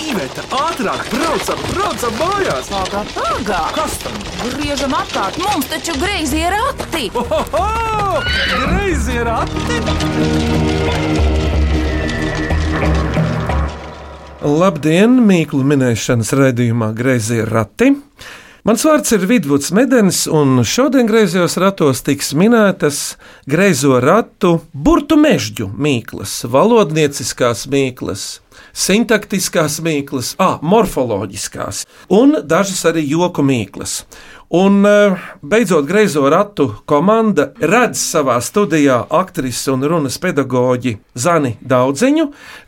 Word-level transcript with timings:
Iveta, 0.00 0.42
ātrāk, 0.56 1.02
braucam, 1.12 1.58
braucam 1.74 2.14
mājās! 2.16 2.70
Pagā, 2.72 3.02
pagā! 3.12 3.60
Kas 3.76 3.98
tam? 4.00 4.14
Griežam 4.54 4.94
apkārt, 4.96 5.36
mums 5.42 5.68
taču 5.68 5.92
greizi 6.00 6.40
ir 6.40 6.56
rati! 6.56 7.10
Ohoho! 7.20 8.22
Greizi 8.64 9.18
ir 9.20 9.28
ati! 9.28 9.80
Labdien, 14.40 15.18
Mīklu 15.28 15.60
minēšanas 15.68 16.32
raidījumā 16.32 16.94
Greizie 16.96 17.44
rati. 17.44 17.92
Mans 18.60 18.82
vārds 18.84 19.08
ir 19.16 19.22
Vidvuds 19.24 19.70
Medens, 19.72 20.26
un 20.28 20.58
šodien 20.68 21.06
griezos 21.08 21.54
ratos 21.56 22.02
tiks 22.04 22.34
minētas 22.36 22.98
greizo 23.48 23.96
ratu 24.04 24.58
burtu 24.76 25.16
mežģu 25.16 25.70
mīklas, 25.72 26.34
valodnieciskās 26.44 27.64
mīklas, 27.72 28.26
sintaktiskās 28.76 29.78
mīklas, 29.80 30.34
ah, 30.36 30.58
morfoloģiskās 30.60 31.86
un 32.12 32.36
dažas 32.44 32.84
arī 32.92 33.06
joku 33.08 33.40
mīklas. 33.40 34.02
Un 34.50 34.84
eh, 34.86 35.16
beidzot, 35.42 35.86
greizo 35.86 36.24
ratu 36.26 36.64
komanda 36.90 37.52
redz 37.62 38.00
savā 38.02 38.40
studijā 38.42 38.96
aktrisi 39.14 39.70
un 39.70 39.86
runas 39.86 40.16
pedagoģi 40.18 40.96
Zani 41.14 41.52
Daudziņu, 41.62 42.24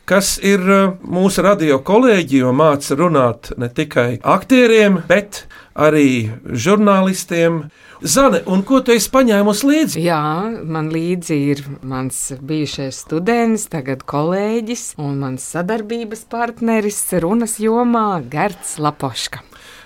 kas 0.07 0.37
ir 0.39 0.63
eh, 0.63 0.93
mūsu 1.03 1.43
radio 1.43 1.81
kolēģi, 1.83 2.39
jo 2.39 2.53
māca 2.55 2.95
runāt 2.95 3.51
ne 3.59 3.67
tikai 3.67 4.21
aktieriem, 4.23 5.01
bet 5.11 5.43
arī 5.75 6.31
žurnālistiem. 6.47 7.65
Zane, 7.99 8.45
un 8.47 8.63
ko 8.63 8.79
tu 8.79 8.95
esi 8.95 9.11
paņēmusi 9.11 9.67
līdzi? 9.67 10.07
Jā, 10.07 10.23
man 10.63 10.87
līdzi 10.87 11.43
ir 11.51 11.67
mans 11.83 12.29
bijušais 12.39 13.03
students, 13.09 13.67
tagad 13.67 14.07
kolēģis 14.07 14.93
un 15.03 15.19
mans 15.27 15.51
sadarbības 15.51 16.29
partneris 16.31 17.09
runas 17.19 17.59
jomā 17.59 18.21
Gerts 18.31 18.77
Lapoška. 18.79 19.43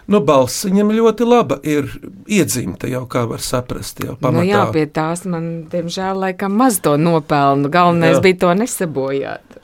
Nu, 0.08 0.22
balss 0.24 0.64
viņam 0.64 0.94
ļoti 0.96 1.26
laba 1.28 1.58
ir 1.68 1.90
iedzimta 2.32 2.88
jau, 2.88 3.04
kā 3.12 3.26
var 3.28 3.44
saprast, 3.44 4.00
jau 4.00 4.16
pamatā. 4.16 4.40
Nu, 4.40 4.46
jā, 4.48 4.62
pie 4.72 4.86
tās 4.88 5.26
man, 5.28 5.68
diemžēl, 5.72 6.22
laikam 6.24 6.56
maz 6.56 6.80
to 6.84 6.96
nopelnu. 6.96 7.68
Galvenais 7.74 8.16
Jā. 8.16 8.24
bija 8.24 8.40
to 8.46 8.54
nesabojāt. 8.62 9.58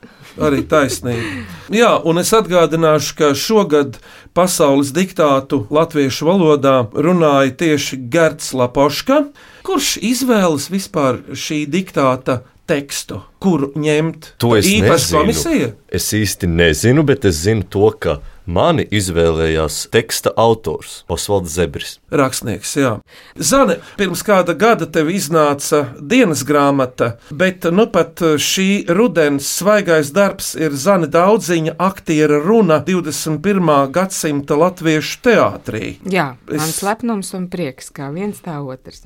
Arī 0.44 0.64
taisnība. 0.66 1.46
Jā, 1.72 1.94
un 2.10 2.20
es 2.20 2.32
atgādināšu, 2.34 3.16
ka 3.20 3.32
šogad 3.38 4.00
pasaules 4.34 4.90
diktātu 4.92 5.62
latviešu 5.74 6.28
valodā 6.28 6.76
runāja 6.92 7.54
tieši 7.60 8.02
Gerts 8.12 8.50
Lapoška, 8.58 9.28
kurš 9.64 9.96
izvēlas 10.02 10.72
vispār 10.74 11.22
šī 11.38 11.64
diktāta 11.70 12.42
tekstu, 12.68 13.22
kuru 13.44 13.72
ņemt. 13.78 14.34
To 14.42 14.56
es 14.58 14.68
īpaši 14.68 15.06
nezinu. 15.06 15.20
komisija. 15.20 15.72
Es 15.88 16.10
īsti 16.18 16.50
nezinu, 16.50 17.06
bet 17.06 17.30
es 17.30 17.44
zinu 17.46 17.68
to, 17.70 17.92
ka 17.94 18.18
mani 18.46 18.84
izvēlējās 18.92 19.88
teksta 19.94 20.32
autors 20.38 21.04
Osvalds 21.12 21.54
Zebris. 21.54 22.00
Rakstnieks, 22.12 22.74
jā. 22.78 22.92
Zane, 23.40 23.78
pirms 23.98 24.24
kāda 24.26 24.56
gada 24.58 24.86
tev 24.86 25.10
iznāca 25.14 25.86
dienas 26.00 26.44
grāmata, 26.46 27.14
bet 27.32 27.64
nu 27.72 27.86
pat 27.92 28.20
šī 28.20 28.86
rudens 28.92 29.48
svaigais 29.60 30.12
darbs 30.14 30.54
ir 30.60 30.76
Zane 30.76 31.08
Daudziņa 31.08 31.76
aktiera 31.80 32.40
runa 32.44 32.82
21. 32.86 33.72
gadsimta 33.94 34.58
latviešu 34.60 35.22
teātrī. 35.24 35.96
Jā, 36.04 36.36
Es- 36.52 36.60
man 36.60 36.90
lepnums 36.90 37.34
un 37.34 37.48
prieks, 37.48 37.90
kā 37.92 38.12
viens 38.14 38.40
tā 38.44 38.60
otrs. 38.60 39.04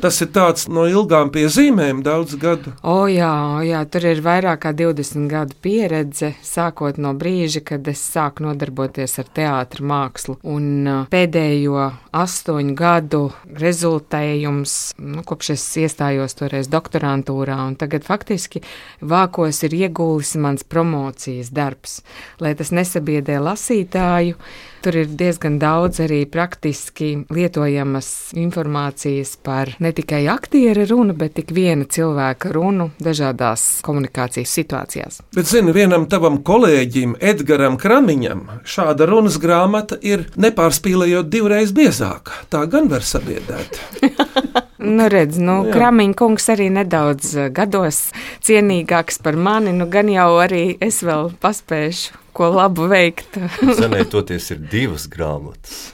Tas 0.00 0.20
ir 0.20 0.28
tāds 0.28 0.68
no 0.68 0.84
ilgām 0.86 1.30
piezīmēm, 1.32 2.02
daudz 2.02 2.36
gadu. 2.36 2.72
O 2.82 3.06
jā, 3.06 3.32
o 3.56 3.62
jā, 3.64 3.84
tur 3.90 4.04
ir 4.06 4.20
vairāk 4.22 4.58
kā 4.64 4.74
20 4.76 5.28
gadu 5.28 5.54
pieredze, 5.62 6.34
sākot 6.42 6.98
no 6.98 7.14
brīža, 7.14 7.64
kad 7.64 7.88
es 7.88 7.98
sāku 7.98 8.44
nodarboties 8.44 8.73
ar 9.22 9.30
teātru 9.36 9.86
mākslu. 9.88 10.36
Un 10.42 10.66
uh, 10.86 11.00
pēdējo 11.12 11.86
astoņu 12.14 12.74
gadu 12.78 13.22
rezultējums, 13.60 14.76
nu, 14.98 15.24
kopš 15.26 15.54
es 15.56 15.64
iestājos 15.84 16.36
toreiz 16.38 16.70
doktorantūrā, 16.72 17.58
un 17.68 17.78
tagad 17.80 18.06
faktiski 18.06 18.64
vākos 19.00 19.62
ir 19.66 19.78
iegulis 19.84 20.34
mans 20.40 20.66
promocijas 20.66 21.52
darbs, 21.54 22.00
lai 22.42 22.54
tas 22.58 22.74
nesabiedē 22.74 23.40
lasītāju. 23.42 24.38
Tur 24.84 24.98
ir 25.00 25.06
diezgan 25.16 25.54
daudz 25.56 26.02
arī 26.04 26.26
praktiski 26.28 27.06
lietojamas 27.32 28.08
informācijas 28.36 29.30
par 29.40 29.70
ne 29.80 29.94
tikai 29.96 30.26
aktiera 30.28 30.84
runu, 30.90 31.14
bet 31.16 31.38
tik 31.38 31.54
viena 31.56 31.86
cilvēka 31.88 32.50
runu 32.52 32.90
dažādās 33.00 33.62
komunikācijas 33.86 34.52
situācijās. 34.58 35.22
Bet, 35.32 35.48
zini, 35.48 35.72
vienam 35.72 36.04
tavam 36.12 36.36
kolēģim, 36.44 37.14
Edgaram 37.16 37.78
Kramiņam, 37.80 38.42
šāda 38.68 39.08
runas 39.08 39.38
grāmata 39.40 39.96
ir 40.04 40.26
nepārspīlējot 40.36 41.30
divreiz 41.32 41.72
biezāka. 41.72 42.44
Tā 42.52 42.66
gan 42.68 42.92
var 42.92 43.08
sabiedrēt. 43.08 43.80
Nu, 44.84 45.06
redz, 45.08 45.38
nu, 45.40 45.62
Jā. 45.64 45.70
Kramiņa 45.78 46.16
kungs 46.18 46.44
arī 46.52 46.66
nedaudz 46.74 47.30
eh, 47.38 47.46
gados 47.54 48.10
cienīgāks 48.44 49.16
par 49.24 49.38
mani, 49.40 49.72
nu 49.72 49.86
gan 49.88 50.10
jau 50.12 50.34
arī 50.42 50.74
es 50.84 50.98
vēl 51.06 51.30
paspēšu 51.40 52.23
ko 52.34 52.50
labu 52.54 52.88
veikt. 52.90 53.38
Zanai 53.80 54.04
toties 54.10 54.50
ir 54.54 54.62
divas 54.72 55.06
grāmatas. 55.10 55.90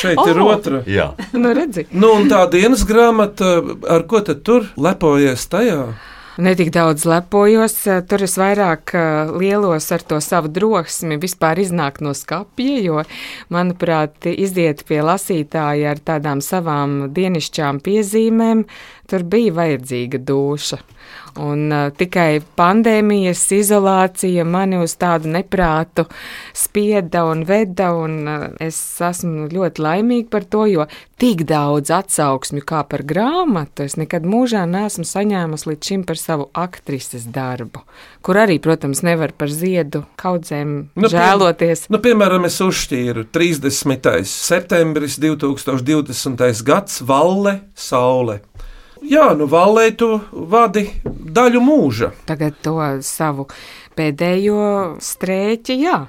Šeit 0.00 0.20
ir 0.30 0.40
O! 0.40 0.48
otra. 0.54 0.82
Jā, 0.88 1.10
nu, 1.36 1.52
redzi. 1.56 1.86
Nu, 1.92 2.14
un 2.18 2.28
tā 2.30 2.42
dienas 2.52 2.84
grāmata, 2.88 3.58
ar 3.88 4.06
ko 4.10 4.22
tad 4.24 4.40
tur 4.48 4.68
lepojies 4.80 5.44
tajā? 5.52 5.82
Ne 6.38 6.52
tik 6.54 6.68
daudz 6.70 7.02
lepojos, 7.02 7.72
eh, 7.90 8.02
tur 8.06 8.22
es 8.22 8.36
vairāk 8.38 8.92
eh, 8.94 9.30
lielos 9.42 9.88
ar 9.90 10.04
to 10.06 10.20
savu 10.22 10.46
drosmi 10.54 11.16
vispār 11.18 11.58
iznākt 11.58 11.98
no 11.98 12.12
skapja, 12.14 12.76
jo, 12.78 13.02
manuprāt, 13.50 14.28
iziet 14.30 14.84
pie 14.86 15.00
lasītāja 15.02 15.96
ar 15.96 16.02
tādām 16.12 16.38
savām 16.38 17.08
dienišķām 17.16 17.82
piezīmēm, 17.82 18.62
tur 19.10 19.26
bija 19.26 19.56
vajadzīga 19.56 20.22
duša. 20.30 20.78
Un 21.38 21.68
uh, 21.70 21.88
tikai 21.94 22.40
pandēmijas 22.58 23.44
izolācija 23.54 24.44
mani 24.48 24.80
uz 24.82 24.96
tādu 24.98 25.30
neprātu 25.30 26.04
spieda 26.56 27.22
un 27.28 27.44
veda, 27.48 27.92
un 27.94 28.16
uh, 28.26 28.46
es 28.64 28.78
esmu 29.04 29.46
ļoti 29.52 29.84
laimīga 29.84 30.32
par 30.32 30.48
to, 30.50 30.64
jo 30.66 30.88
tik 31.20 31.44
daudz 31.48 31.92
atsauksmju 31.94 32.66
kā 32.66 32.82
par 32.90 33.04
grāmatu 33.06 33.86
es 33.86 33.96
nekad 34.00 34.26
mūžā 34.28 34.64
neesmu 34.70 35.06
saņēmusi 35.06 35.70
līdz 35.70 35.92
šim 35.92 36.04
par 36.08 36.20
savu 36.28 36.48
aktrises 36.52 37.24
darbu, 37.32 37.82
kur 38.24 38.38
arī, 38.40 38.58
protams, 38.60 39.00
nevar 39.06 39.32
par 39.32 39.52
ziedu 39.52 40.04
kaudzēm 40.20 40.74
Nu, 40.98 41.08
žēloties. 41.12 41.86
Nu, 41.92 42.00
piemēram, 42.04 42.44
es 42.48 42.60
uzšķīru 42.64 43.28
30. 43.32 44.10
septembris 44.28 45.16
2020. 45.22 46.44
gads 46.68 47.00
Valle 47.08 47.58
Saule. 47.74 48.42
Jā, 49.08 49.30
nu 49.38 49.46
Vallē 49.48 49.92
tu 49.96 50.08
vadi 50.32 50.88
daļu 51.04 51.62
mūža. 51.62 52.10
Tagad 52.28 52.58
to 52.64 52.76
savu 53.06 53.46
pēdējo 53.96 54.98
strēķi, 55.02 55.78
jā. 55.86 56.00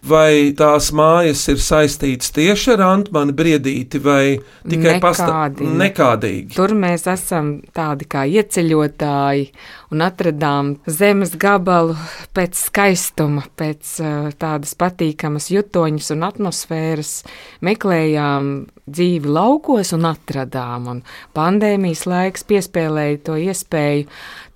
Vai 0.00 0.54
tās 0.56 0.90
mājas 0.96 1.42
ir 1.52 1.58
saistītas 1.60 2.32
tieši 2.32 2.72
ar 2.74 2.84
Antmanu 2.86 3.34
briedīti 3.36 4.00
vai 4.00 4.38
tikai 4.64 4.96
Nekādi. 4.96 5.66
nekādīgi? 5.82 6.54
Tur 6.56 6.72
mēs 6.72 7.04
esam 7.10 7.58
tādi 7.76 8.08
kā 8.08 8.24
ieceļotāji 8.24 9.50
un 9.92 10.04
atradām 10.06 10.72
zemes 10.88 11.34
gabalu 11.36 11.98
pēc 12.36 12.56
skaistuma, 12.56 13.44
pēc 13.60 13.92
uh, 14.00 14.30
tādas 14.40 14.72
patīkamas 14.80 15.50
jutoņas 15.52 16.10
un 16.16 16.28
atmosfēras. 16.30 17.14
Meklējām 17.60 18.52
dzīvi 18.92 19.30
laukos 19.30 19.92
un 19.96 20.06
atradām. 20.10 20.88
Un 20.92 21.02
pandēmijas 21.36 22.04
laiks 22.10 22.46
piespēlēja 22.48 23.22
to 23.28 23.38
iespēju 23.40 24.06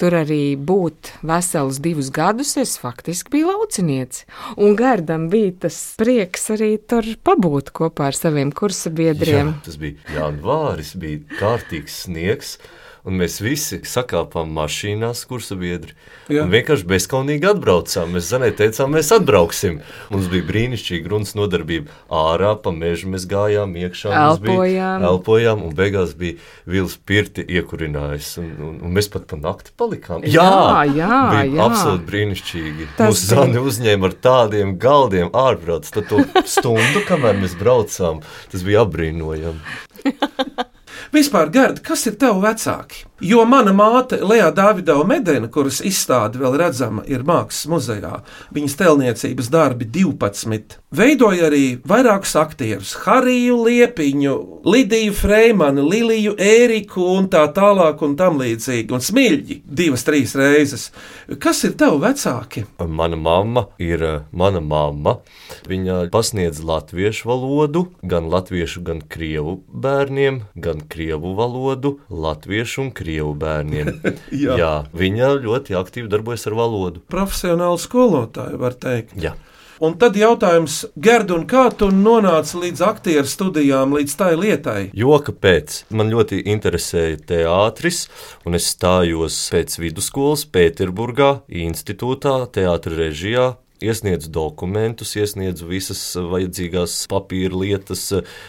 tur 0.00 0.17
arī 0.21 0.55
būt 0.59 1.15
veselus 1.27 1.81
divus 1.84 2.11
gadus. 2.15 2.56
Es 2.61 2.77
faktiski 2.83 3.37
biju 3.37 3.53
laucinieci. 3.53 4.25
Un 4.61 4.77
Gardam 4.78 5.28
bija 5.33 5.54
tas 5.66 5.81
prieks 5.98 6.51
arī 6.54 6.75
tur 6.78 7.09
pabūt 7.27 7.72
kopā 7.75 8.10
ar 8.13 8.19
saviem 8.19 8.53
kursabiedriem. 8.54 9.54
Jā, 9.54 9.60
tas 9.66 9.81
bija 9.81 10.16
janvāris, 10.19 10.95
bija 11.01 11.22
kārtīgs 11.41 12.04
sniegs. 12.07 12.57
Un 13.04 13.18
mēs 13.21 13.34
visi 13.45 13.83
sakāpām 13.84 14.48
mašīnās, 14.56 15.27
kursa 15.28 15.59
biedri. 15.60 15.92
Jā. 16.33 16.47
Un 16.47 16.53
vienkārši 16.54 16.86
bezskaunīgi 16.89 17.51
atbraucām. 17.51 18.15
Mēs 18.16 18.30
zanē 18.33 18.48
teicām, 18.56 18.95
mēs 18.97 19.10
atbrauksim. 19.12 19.83
Mums 20.09 20.30
bija 20.33 20.47
brīnišķīga 20.48 21.12
runas 21.12 21.34
nodarbība. 21.36 21.92
Ārā 22.09 22.54
pa 22.65 22.72
mežu 22.72 23.12
mēs 23.12 23.27
gājām, 23.28 23.77
iekšā 23.77 24.15
Elpojām. 24.22 25.04
elpojām, 25.04 25.66
un 25.68 25.77
beigās 25.77 26.16
bija 26.16 26.41
vils 26.65 26.97
pirti 26.97 27.45
iekurinājis. 27.45 28.39
Un, 28.41 28.51
un, 28.71 28.80
un 28.89 28.97
mēs 28.97 29.12
pat 29.12 29.28
pa 29.28 29.36
nakti 29.36 29.77
palikām. 29.77 30.24
Jā, 30.24 30.48
jā, 30.89 31.22
bija 31.36 31.45
jā. 31.45 31.68
absolūti 31.68 32.09
brīnišķīgi. 32.09 32.92
Tas 32.97 33.12
Mūsu 33.12 33.34
zani 33.34 33.66
uzņēma 33.68 34.09
ar 34.09 34.21
tādiem 34.30 34.78
galdiem 34.80 35.28
ārprāts. 35.36 35.92
Tad 35.92 36.09
to 36.09 36.24
stundu, 36.48 37.04
kamēr 37.04 37.36
mēs 37.45 37.60
braucām, 37.60 38.24
tas 38.48 38.65
bija 38.65 38.89
apbrīnojami. 38.89 39.60
Vispār, 41.15 41.47
Gerda, 41.55 41.78
kas 41.78 42.09
ir 42.09 42.16
tavi 42.19 42.41
vecāki? 42.43 43.05
Jo 43.22 43.45
mana 43.47 43.71
māte, 43.71 44.16
Lea 44.27 44.49
Dāvidova 44.51 45.05
Medena, 45.07 45.47
kuras 45.47 45.77
izstāde 45.87 46.41
vēl 46.41 46.57
redzama 46.59 47.05
ir 47.07 47.22
Mākslas 47.22 47.69
muzejā, 47.71 48.16
viņas 48.57 48.75
tēlniecības 48.81 49.51
darbi 49.55 49.87
12, 49.95 50.75
veidoja 50.91 51.47
arī 51.47 51.77
vairākus 51.87 52.34
aktierus- 52.41 52.97
Hariju 53.05 53.61
Liepiņu, 53.69 54.34
Lidiju 54.66 55.15
Freimanu, 55.15 55.84
Liliju 55.87 56.34
Ēriku 56.34 57.07
un 57.15 57.28
tā 57.28 57.47
tālāk 57.55 58.03
un 58.03 58.17
tam 58.17 58.41
līdzīgi, 58.43 58.91
un 58.91 58.99
smilģi 58.99 59.60
divas, 59.65 60.03
trīs 60.03 60.34
reizes. 60.34 60.91
Kas 61.39 61.63
ir 61.63 61.78
tavi 61.78 62.03
vecāki? 62.09 62.67
Mana 62.81 63.17
mamma 63.17 63.69
ir 63.78 64.03
eh, 64.03 64.21
mana 64.33 64.60
mamma. 64.60 65.21
Viņa 65.69 66.10
pasniedz 66.10 66.65
latviešu 66.65 67.31
valodu, 67.31 67.87
gan 68.03 68.28
latviešu, 68.28 68.83
gan 68.83 69.01
krievu 69.01 69.63
bērniem, 69.72 70.43
gan 70.57 70.81
krievu 70.81 71.03
valodu, 71.12 71.98
latviešu 72.10 72.86
un 72.86 72.92
krievu 72.97 73.34
bērniem. 73.39 73.92
Jā. 74.45 74.59
Jā, 74.60 74.74
viņa 74.97 75.34
ļoti 75.45 75.77
aktīvi 75.78 76.10
darbojas 76.12 76.48
ar 76.51 76.56
valodu. 76.59 77.04
Profesionāli 77.12 77.83
skolotāji, 77.83 78.60
var 78.60 78.78
teikt. 78.80 79.18
Jā. 79.21 79.36
Un 79.83 79.97
tad 79.98 80.15
jautājums, 80.15 80.84
Gerda, 80.95 81.34
un 81.34 81.48
kā 81.51 81.65
tu 81.74 81.89
nonāci 81.91 82.60
līdz 82.62 82.83
aktieru 82.86 83.27
studijām, 83.27 83.97
līdz 83.97 84.15
tai 84.21 84.30
lietai? 84.39 84.78
Joka 84.95 85.34
pēc 85.34 85.80
man 85.91 86.12
ļoti 86.15 86.45
interesēja 86.53 87.18
teātris, 87.33 88.04
un 88.47 88.54
es 88.54 88.71
stājos 88.71 89.41
pēc 89.50 89.74
vidusskolas 89.83 90.47
Pēterburgā, 90.47 91.41
institūtā, 91.50 92.36
teātris 92.54 93.00
režijā. 93.03 93.48
Iesniedzu 93.84 94.31
dokumentus, 94.34 95.15
iesniedzu 95.19 95.69
visas 95.69 96.01
vajadzīgās 96.16 96.97
papīra 97.10 97.60
lietas, 97.60 98.07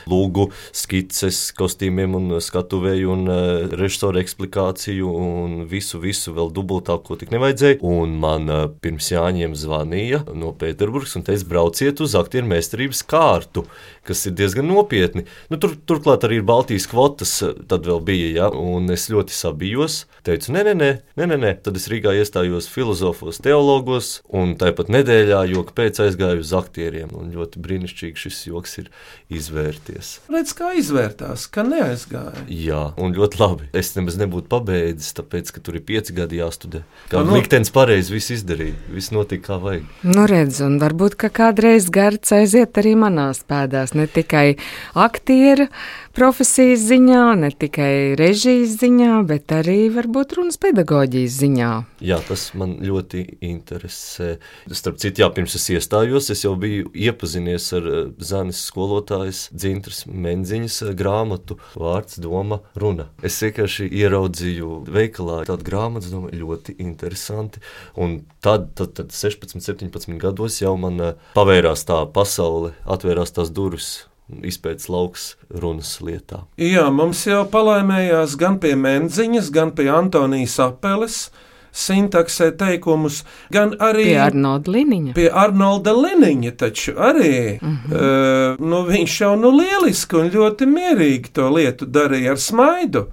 lūgu 0.09 0.49
skices, 0.75 1.49
kostīmiem, 1.57 2.15
un 2.17 2.37
skatuvēju, 2.43 3.11
un 3.11 3.25
uh, 3.27 3.75
režisora 3.75 4.21
eksplikāciju, 4.23 5.11
un 5.11 5.57
visu, 5.69 5.99
visu 6.03 6.33
vēl 6.35 6.53
dubultā, 6.55 6.97
ko 7.03 7.19
tik 7.19 7.33
nevajadzēja. 7.35 7.81
Un 7.85 8.15
man 8.21 8.49
uh, 8.51 8.65
pirms 8.81 9.11
jāņem 9.11 9.57
zvanīja 9.59 10.23
no 10.33 10.53
Pēterburgas, 10.55 11.17
un 11.19 11.25
teica, 11.27 11.47
brauciet 11.49 12.01
uz 12.03 12.15
aktieru 12.17 12.49
meistarības 12.49 13.03
kārtu, 13.09 13.65
kas 14.05 14.25
ir 14.29 14.35
diezgan 14.37 14.67
nopietni. 14.69 15.25
Nu, 15.51 15.59
tur, 15.61 15.75
turklāt 15.87 16.25
arī 16.27 16.39
ir 16.41 16.47
Baltijas 16.47 16.87
kvotas, 16.89 17.33
eh, 17.43 17.53
tad 17.69 17.87
vēl 17.89 18.01
bija, 18.05 18.29
ja, 18.39 18.49
un 18.49 18.89
es 18.93 19.07
ļoti 19.11 19.33
sabijos. 19.35 20.05
Teicu, 20.25 20.53
nē, 20.55 20.63
nē, 20.67 20.75
nē, 20.81 21.25
nē, 21.25 21.37
nē. 21.41 21.51
tad 21.65 21.77
es 21.77 21.87
Rīgā 21.91 22.13
iestājos 22.19 22.69
filozofos, 22.71 23.41
teologos, 23.43 24.21
un 24.29 24.55
tāpat 24.55 24.89
nedēļā, 24.93 25.24
jo 25.49 25.63
pēc 25.75 25.99
aizgāju 26.05 26.43
uz 26.43 26.51
aktieriem, 26.53 27.09
un 27.17 27.31
ļoti 27.33 27.61
brīnišķīgi 27.63 28.21
šis 28.25 28.39
joks 28.47 28.77
ir 28.83 28.89
izvērties. 29.33 30.11
Redz, 30.31 30.53
kā 30.57 30.71
izvērtās, 30.77 31.47
ka 31.51 31.63
neaizgāja. 31.65 32.45
Jā, 32.51 32.81
un 33.01 33.15
ļoti 33.17 33.39
labi. 33.41 33.69
Es 33.75 33.93
nemaz 33.97 34.17
nebūtu 34.21 34.49
pabeidzis, 34.51 35.13
tāpēc, 35.17 35.51
ka 35.55 35.63
tur 35.65 35.79
ir 35.79 35.85
pieci 35.87 36.13
gadi 36.17 36.39
jāstudē. 36.41 36.83
Kā 37.09 37.19
Nu, 37.19 37.25
nu, 37.25 37.33
nu- 37.35 37.39
liktenis 37.41 37.71
pareizi 37.73 38.13
viss 38.13 38.31
izdarīja, 38.35 38.75
viss 38.93 39.11
notika 39.15 39.53
kā 39.53 39.59
vajag. 39.61 39.83
Nu, 40.03 40.25
redz, 40.29 40.61
un 40.65 40.79
varbūt 40.81 41.15
ka 41.19 41.29
kādreiz 41.29 41.89
gards 41.89 42.31
aiziet 42.35 42.77
arī 42.81 42.95
manās 42.99 43.41
pēdās. 43.45 43.95
Ne 43.95 44.07
tikai 44.07 44.57
aktieru 44.93 45.67
profesijas 46.15 46.85
ziņā, 46.87 47.23
ne 47.41 47.49
tikai 47.51 48.15
režijas 48.19 48.77
ziņā, 48.81 49.19
bet 49.27 49.51
arī 49.51 49.89
varbūt 49.93 50.37
runas 50.37 50.57
pedagoģijas 50.61 51.35
ziņā. 51.41 51.71
Jā, 52.05 52.19
tas 52.27 52.47
man 52.55 52.77
ļoti 52.85 53.23
interesē. 53.43 54.37
Starp 54.71 54.99
citu, 55.01 55.14
jā, 55.19 55.27
pirms 55.33 55.55
es 55.57 55.65
iestājos, 55.73 56.29
es 56.33 56.43
jau 56.43 56.53
biju 56.59 56.89
iepazinies 56.95 57.67
ar 57.77 57.87
eh, 57.89 58.01
Zanes 58.23 58.61
skolotājas 58.69 59.45
Dzintras 59.53 60.03
Menziņas 60.09 60.79
eh, 60.85 60.93
grāmatu 60.97 61.59
vārds 61.79 62.19
Doma 62.23 62.61
runa. 62.79 63.09
Es 63.25 63.37
vienkārši 63.43 63.87
ieraudzīju 64.01 64.81
veikalā 64.91 65.43
tādu 65.49 65.67
grāmatu, 65.67 66.11
domāju, 66.13 66.41
ļoti 66.41 66.77
interesanti. 66.83 67.63
Un 67.99 68.21
tad, 68.43 68.71
tad, 68.79 68.95
tad 68.97 69.15
16, 69.15 69.61
17 69.63 70.19
gados 70.21 70.59
jau 70.61 70.75
man 70.79 70.99
eh, 71.01 71.15
pavērās 71.37 71.87
tā 71.87 72.03
pasaule, 72.15 72.75
atvērās 72.85 73.35
tās 73.35 73.53
durvis. 73.55 73.95
Izpētes 74.25 74.87
lauks 74.89 75.35
runas 75.53 75.99
lietā. 76.01 76.47
Jā, 76.57 76.87
mums 76.89 77.19
jau 77.27 77.43
palaimējās 77.45 78.33
gan 78.41 78.57
pie 78.57 78.71
Menziņas, 78.73 79.51
gan 79.53 79.75
pie 79.77 79.85
Antonijas 79.93 80.57
apeles, 80.65 81.27
sintaksē 81.75 82.51
teikumus, 82.57 83.23
gan 83.53 83.75
arī 83.83 84.07
Pie 84.13 84.19
Arnolda 84.23 84.71
Liniņa. 84.71 85.13
Pie 85.17 85.27
Arnolda 85.29 85.93
Liniņa 85.95 86.55
taču 86.57 86.95
arī. 86.95 87.59
Mm 87.61 87.77
-hmm. 87.77 87.93
uh, 87.93 88.65
nu, 88.69 88.81
viņš 88.87 89.21
jau 89.21 89.35
nu 89.35 89.51
lieliski 89.51 90.15
un 90.15 90.31
ļoti 90.31 90.65
mierīgi 90.71 91.33
to 91.33 91.49
lietu 91.49 91.85
darīja 91.85 92.31
ar 92.31 92.39
smaidu. 92.39 93.05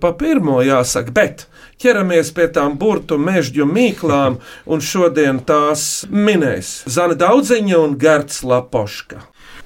Pa 0.00 0.12
pirmo 0.12 0.62
jāsaka, 0.62 1.10
bet 1.10 1.48
ķeramies 1.82 2.30
pie 2.34 2.46
tām 2.48 2.78
burtu 2.78 3.18
mežģu 3.18 3.64
mīklām, 3.66 4.36
un 4.72 4.80
šodien 4.80 5.40
tās 5.40 6.06
minēs 6.10 6.82
Zana 6.86 7.14
Daudziņa 7.14 7.78
un 7.78 7.98
Gerts 7.98 8.42
Lapoška. 8.42 9.20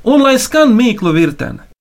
Un 0.04 0.22
lai 0.22 0.38
skan 0.38 0.74
mīklu 0.74 1.12
virtene. 1.12 1.71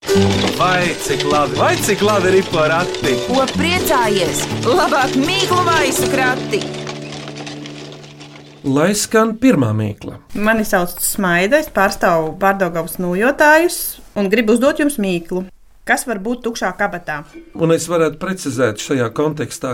Vai 0.57 0.95
cik 0.99 1.23
labi, 1.23 1.55
vai 1.55 1.75
cik 1.75 2.01
labi 2.01 2.31
ir 2.37 2.47
porakti? 2.51 3.13
Ko 3.29 3.45
priecājies? 3.55 4.41
Labāk 4.67 5.15
mīklu 5.15 5.61
maisu 5.63 6.09
krati! 6.11 6.59
Lai 8.67 8.91
skan 8.93 9.31
pirmā 9.41 9.71
mīkla. 9.73 10.19
Mani 10.35 10.67
sauc 10.67 10.99
Smaida, 11.01 11.61
es 11.63 11.71
pārstāvu 11.71 12.35
pārdaugavas 12.43 12.99
nojotājus 13.01 13.79
un 14.19 14.27
gribu 14.29 14.57
uzdot 14.57 14.83
jums 14.83 14.99
mīklu. 15.01 15.45
Kas 15.91 16.05
var 16.07 16.21
būt 16.23 16.45
tukšā 16.45 16.69
kabatā? 16.79 17.17
Un 17.59 17.73
es 17.75 17.83
varētu 17.91 18.15
precizēt 18.21 18.79
šajā 18.79 19.09
kontekstā, 19.11 19.73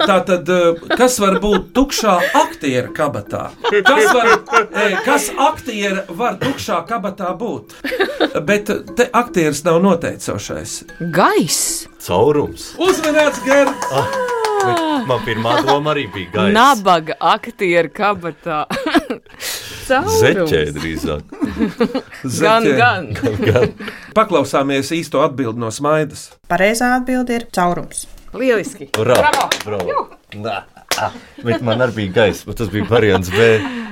tā 0.00 0.16
tad, 0.26 0.50
kas 0.98 1.20
var 1.22 1.38
būt 1.44 1.68
tukšā 1.76 2.16
aktiera 2.40 2.90
kabatā? 2.96 3.44
Kas, 3.62 4.08
var, 4.10 4.32
e, 4.66 4.88
kas 5.06 5.28
aktiera 5.46 6.02
var 6.08 6.40
tukšā 6.42 6.80
kabatā 6.88 7.30
būt? 7.38 7.76
Bet 8.48 8.74
te 8.98 9.06
aktieris 9.14 9.62
nav 9.68 9.78
noteicošais. 9.86 10.80
Gaiss! 11.14 11.86
Caurums! 12.02 12.72
Uzmanīts, 12.82 13.44
Gerts! 13.46 14.34
Man 15.06 15.22
pirmā 15.22 15.60
doma 15.62 15.92
arī 15.92 16.08
bija 16.10 16.32
gaisa. 16.32 16.54
Nabaga 16.58 17.14
aktieru 17.36 17.94
kabatā. 17.94 18.64
Zeķē 19.86 20.62
drīzāk. 20.76 21.34
Gan, 22.40 22.66
gan. 22.76 23.06
Paklausāmies 24.16 24.90
īsto 24.96 25.22
atbildi 25.24 25.62
no 25.62 25.70
smaidas. 25.74 26.28
Pareizā 26.50 26.92
atbilde 26.96 27.36
ir 27.38 27.46
caurums. 27.54 28.06
Lieliski! 28.36 28.90
Bravo! 28.96 29.48
bravo. 29.64 30.06
Ah, 30.96 31.12
Bet 31.44 31.60
man 31.60 31.82
arī 31.84 31.92
bija 31.94 32.12
gaisa, 32.22 32.46
bet 32.48 32.56
tas 32.62 32.70
bija 32.72 32.86
variants 32.88 33.28
B. 33.30 33.48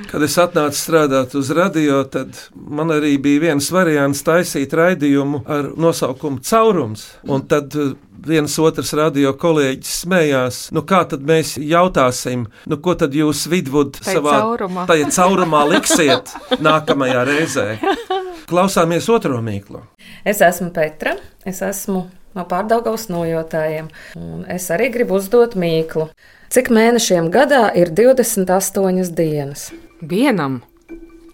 Kad 0.09 0.23
es 0.25 0.37
atnācu 0.41 0.79
strādāt 0.79 1.35
uz 1.37 1.51
radio, 1.53 1.99
tad 2.09 2.37
man 2.55 2.93
arī 2.95 3.17
bija 3.21 3.43
viens 3.49 3.69
variants 3.75 4.23
taisīt 4.25 4.73
raidījumu 4.79 5.43
ar 5.51 5.69
nosaukumu 5.77 6.41
Caurums. 6.47 7.03
Un 7.29 7.45
tad 7.51 7.75
eh, 7.77 7.93
viens 8.25 8.57
otrs 8.63 8.95
radio 8.97 9.35
kolēģis 9.37 9.93
smējās, 10.07 10.61
nu 10.77 10.85
kā 10.89 11.03
tad 11.11 11.27
mēs 11.29 11.57
jautāsim, 11.61 12.47
nu 12.71 12.81
ko 12.81 12.97
tad 13.01 13.13
jūs 13.17 13.45
vidvud 13.53 13.99
savā 14.07 14.39
caurumā. 14.41 14.87
tajā 14.89 15.11
caurumā 15.19 15.65
liksiet 15.75 16.33
nākamajā 16.65 17.25
reizē. 17.29 17.69
Klausāmies 18.51 19.09
otro 19.13 19.41
mīklu. 19.45 19.83
Es 20.25 20.41
esmu 20.45 20.71
Petra, 20.73 21.19
es 21.45 21.61
esmu 21.65 22.07
no 22.35 22.45
pārdaugavas 22.51 23.09
nojotājiem, 23.13 23.91
un 24.19 24.45
es 24.51 24.69
arī 24.75 24.91
gribu 24.95 25.19
uzdot 25.21 25.57
mīklu. 25.59 26.09
Cik 26.55 26.71
mēnešiem 26.75 27.31
gadā 27.35 27.67
ir 27.79 27.91
28 27.95 29.11
dienas? 29.17 29.69
Vienam! 30.01 30.63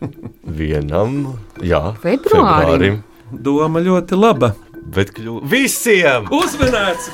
Vienam, 0.61 1.37
jā, 1.61 1.83
Februārim. 2.03 3.03
Doma 3.31 3.83
ļoti 3.85 4.17
laba. 4.19 4.55
Bet 4.91 5.13
kļu... 5.15 5.41
visiem! 5.47 6.31
Uzmanīts! 6.35 7.13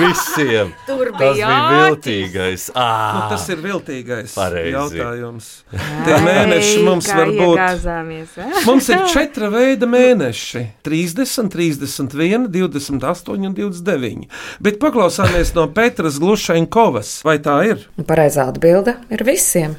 Visiem! 0.00 0.72
Tur 0.88 1.10
Tas 1.18 1.36
bija 1.36 1.50
viltīgais. 1.74 2.68
Nu, 2.70 2.80
Ah, 2.80 3.26
tas 3.30 3.46
ir 3.52 3.60
viltīgais 3.64 4.34
Pareizi. 4.36 4.72
jautājums. 4.74 5.48
Tie 6.06 6.18
mēneši 6.24 6.84
mums 6.86 7.08
var 7.14 7.32
būt. 7.34 7.58
Mums 8.66 8.88
ir 8.92 9.04
četri 9.12 9.50
veidi 9.52 9.88
mēneši- 9.90 10.64
30, 10.86 11.50
31, 11.50 12.48
28 12.50 13.46
un 13.46 13.54
29. 13.54 14.28
Bet 14.60 14.78
paklausāmies 14.82 15.54
no 15.54 15.66
Petras 15.68 16.18
Glušenkovas. 16.22 17.20
Vai 17.24 17.38
tā 17.38 17.58
ir? 17.70 17.86
Pareizā 18.02 18.48
atbilde 18.50 18.96
ir 19.10 19.24
visiem. 19.24 19.76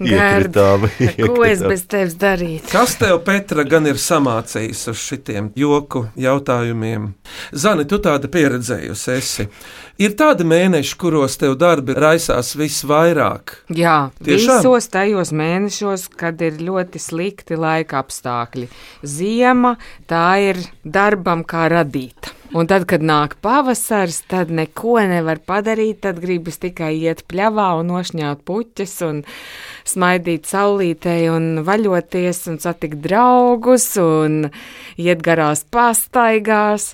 Iekritām, 0.00 0.84
Ko 0.86 1.44
es 1.46 1.58
iekritām. 1.60 1.68
bez 1.72 1.82
tevis 1.90 2.14
darītu? 2.20 2.68
Kas 2.72 2.94
tev, 3.00 3.18
Petra, 3.26 3.64
gan 3.68 3.86
ir 3.90 3.98
samācījis 4.00 4.82
uz 4.92 5.00
šitiem 5.00 5.50
joku 5.58 6.04
jautājumiem? 6.20 7.10
Zani, 7.56 7.86
tu 7.88 7.98
tāda 8.04 8.28
pieredzējusi 8.32 9.12
esi. 9.16 9.48
Ir 9.98 10.12
tādi 10.18 10.44
mēneši, 10.44 10.96
kuros 11.00 11.38
tev 11.40 11.54
darbi 11.56 11.94
raisās 11.96 12.52
visvairāk. 12.60 13.54
Jā, 13.72 14.10
Tiešām? 14.20 14.60
visos 14.60 14.90
tajos 14.92 15.32
mēnešos, 15.32 16.08
kad 16.20 16.40
ir 16.44 16.58
ļoti 16.60 17.00
slikti 17.00 17.56
laika 17.56 18.02
apstākļi. 18.04 18.68
Ziema 19.08 19.76
tā 20.10 20.26
ir 20.50 20.60
darbam 20.84 21.44
kā 21.48 21.68
radīta. 21.72 22.35
Un 22.54 22.68
tad, 22.70 22.84
kad 22.86 23.02
nāk 23.02 23.34
pavasaris, 23.42 24.20
tad 24.30 24.52
neko 24.54 25.00
nevar 25.10 25.40
padarīt. 25.42 26.02
Tad 26.04 26.20
gribas 26.22 26.60
tikai 26.62 26.92
iet 27.00 27.24
pļavā 27.30 27.72
un 27.80 27.90
nošņāt 27.90 28.44
puķes, 28.46 28.94
un 29.08 29.22
smaidīt 29.88 30.46
saulītē, 30.46 31.16
un 31.34 31.64
vaļoties, 31.66 32.44
un 32.52 32.60
satikt 32.62 33.00
draugus, 33.02 33.88
un 33.98 34.50
iet 35.00 35.24
garās 35.26 35.64
pastaigās. 35.66 36.92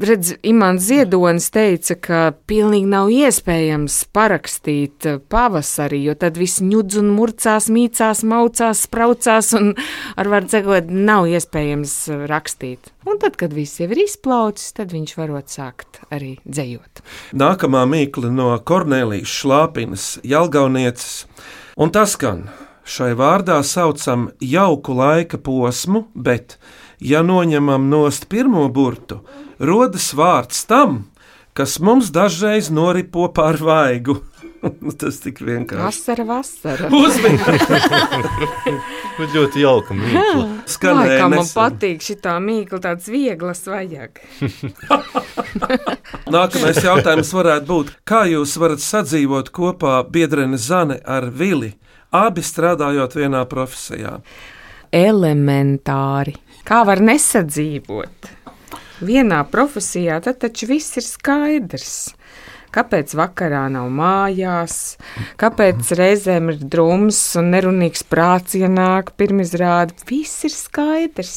Redz, 0.00 0.34
Imants 0.42 0.84
Ziedonis 0.84 1.46
teica, 1.54 1.94
ka 1.96 2.18
pilnīgi 2.48 2.88
nav 2.90 3.08
iespējams 3.12 3.94
parakstīt 4.12 5.06
eh, 5.08 5.16
pavasarī, 5.32 6.02
jo 6.04 6.14
tad 6.20 6.36
viss 6.36 6.60
ņudz 6.60 6.98
un 7.00 7.08
murcās, 7.16 7.70
mīcās, 7.72 8.20
maucās, 8.28 8.82
spraucās, 8.84 9.54
un 9.56 9.72
ar 10.20 10.28
vārdu 10.32 10.52
sakot, 10.52 10.90
nav 10.92 11.30
iespējams 11.30 11.94
eh, 12.12 12.26
rakstīt. 12.28 12.92
Un 13.08 13.22
tad, 13.22 13.38
kad 13.40 13.56
viss 13.56 13.80
jau 13.80 13.88
ir 13.88 14.02
izplaucis, 14.04 14.74
tad 14.76 14.92
viņš 14.92 15.16
varot 15.16 15.48
sākt 15.52 16.02
arī 16.12 16.34
dzējot. 16.44 17.00
Nākamā 17.38 17.86
mīkla 17.88 18.34
no 18.34 18.50
Kornelijas 18.68 19.32
Šlāpinas, 19.32 20.10
Jelgaunieces, 20.26 21.24
un 21.80 21.94
tas 21.94 22.18
skan. 22.18 22.50
Šai 22.86 23.14
vārdā 23.18 23.56
saucam 23.66 24.28
jauku 24.44 24.94
laika 24.94 25.40
posmu, 25.42 26.04
bet, 26.14 26.60
ja 27.02 27.24
noņemam 27.26 27.88
nost 27.90 28.28
pirmo 28.30 28.68
burtu, 28.70 29.24
rodas 29.58 30.12
vārds 30.16 30.64
tam, 30.68 31.04
kas 31.56 31.78
mums 31.80 32.10
dažreiz 32.14 32.70
noripo 32.70 33.28
pār 33.34 33.58
vaigu. 33.62 34.20
Tas 35.00 35.20
tik 35.22 35.38
vienkārši. 35.44 35.82
Vasara, 35.84 36.24
vasara. 36.26 36.88
Uzmanīgi! 36.90 38.72
Ļoti 39.36 39.62
jauka 39.62 39.94
mīkla. 39.94 40.32
Vai 40.40 40.72
Skanēja 40.72 41.20
kā 41.20 41.28
man 41.30 41.50
patīk 41.52 42.02
šī 42.02 42.16
mīkla, 42.42 42.80
tāds 42.88 43.06
viegls 43.12 43.62
vajag. 43.68 44.18
Nākamais 46.36 46.82
jautājums 46.82 47.30
varētu 47.36 47.70
būt, 47.70 47.94
kā 48.08 48.24
jūs 48.32 48.56
varat 48.58 48.82
sadzīvot 48.82 49.52
kopā 49.54 50.00
biedrene 50.10 50.58
Zane 50.58 50.98
ar 51.04 51.30
Vili, 51.30 51.74
abi 52.10 52.42
strādājot 52.42 53.14
vienā 53.20 53.44
profesijā? 53.46 54.18
elementāri. 54.96 56.36
Kā 56.66 56.82
var 56.86 57.02
nesadzīvot? 57.04 58.32
Vienā 59.04 59.42
profesijā 59.52 60.22
tad 60.24 60.38
taču 60.40 60.70
viss 60.70 60.96
ir 60.96 61.04
skaidrs. 61.04 62.14
Kāpēc 62.72 63.12
vakarā 63.16 63.66
nav 63.72 63.90
mājās, 63.92 64.96
kāpēc 65.40 65.92
reizēm 65.96 66.50
ir 66.52 66.64
drūms 66.72 67.20
un 67.40 67.52
nerunīgs 67.52 68.04
prāts 68.08 68.56
ienāk 68.56 69.12
pirmizrāde, 69.20 69.96
viss 70.08 70.44
ir 70.48 70.52
skaidrs. 70.52 71.36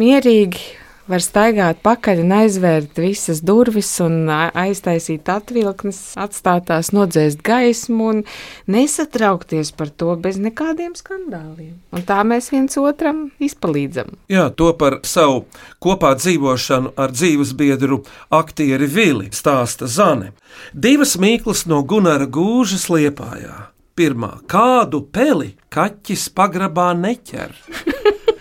Mierīgi 0.00 0.83
var 1.10 1.22
staigāt 1.22 1.80
pakaļ 1.84 2.22
un 2.22 2.32
aizvērt 2.38 2.98
visas 3.00 3.42
durvis 3.44 3.90
un 4.04 4.28
aiztaisīt 4.30 5.28
atvilknes, 5.28 6.00
atstāt 6.20 6.68
tās 6.70 6.92
nodzēst 6.96 7.42
gaismu 7.44 8.08
un 8.12 8.22
nesatraukties 8.70 9.74
par 9.76 9.92
to 9.92 10.14
bez 10.20 10.38
nekādiem 10.40 10.94
skandāliem. 10.96 11.76
Un 11.92 12.06
tā 12.08 12.22
mēs 12.26 12.50
viens 12.54 12.78
otram 12.80 13.26
izpalīdzam. 13.42 14.14
Jā, 14.32 14.48
to 14.56 14.72
par 14.80 15.00
savu 15.04 15.44
kopā 15.84 16.14
dzīvošanu 16.20 16.94
ar 16.96 17.12
dzīves 17.12 17.52
biedru 17.58 18.02
aktieri 18.32 18.88
Vili 18.88 19.30
stāsta 19.34 19.88
Zane. 19.90 20.32
Divas 20.72 21.18
mīklas 21.20 21.66
no 21.68 21.82
Gunara 21.84 22.26
gūžas 22.30 22.88
liepājā. 22.92 23.68
Pirmā- 23.94 24.40
kādu 24.50 25.04
peli 25.06 25.54
kaķis 25.70 26.30
pagrabā 26.34 26.94
neķer? 26.98 27.52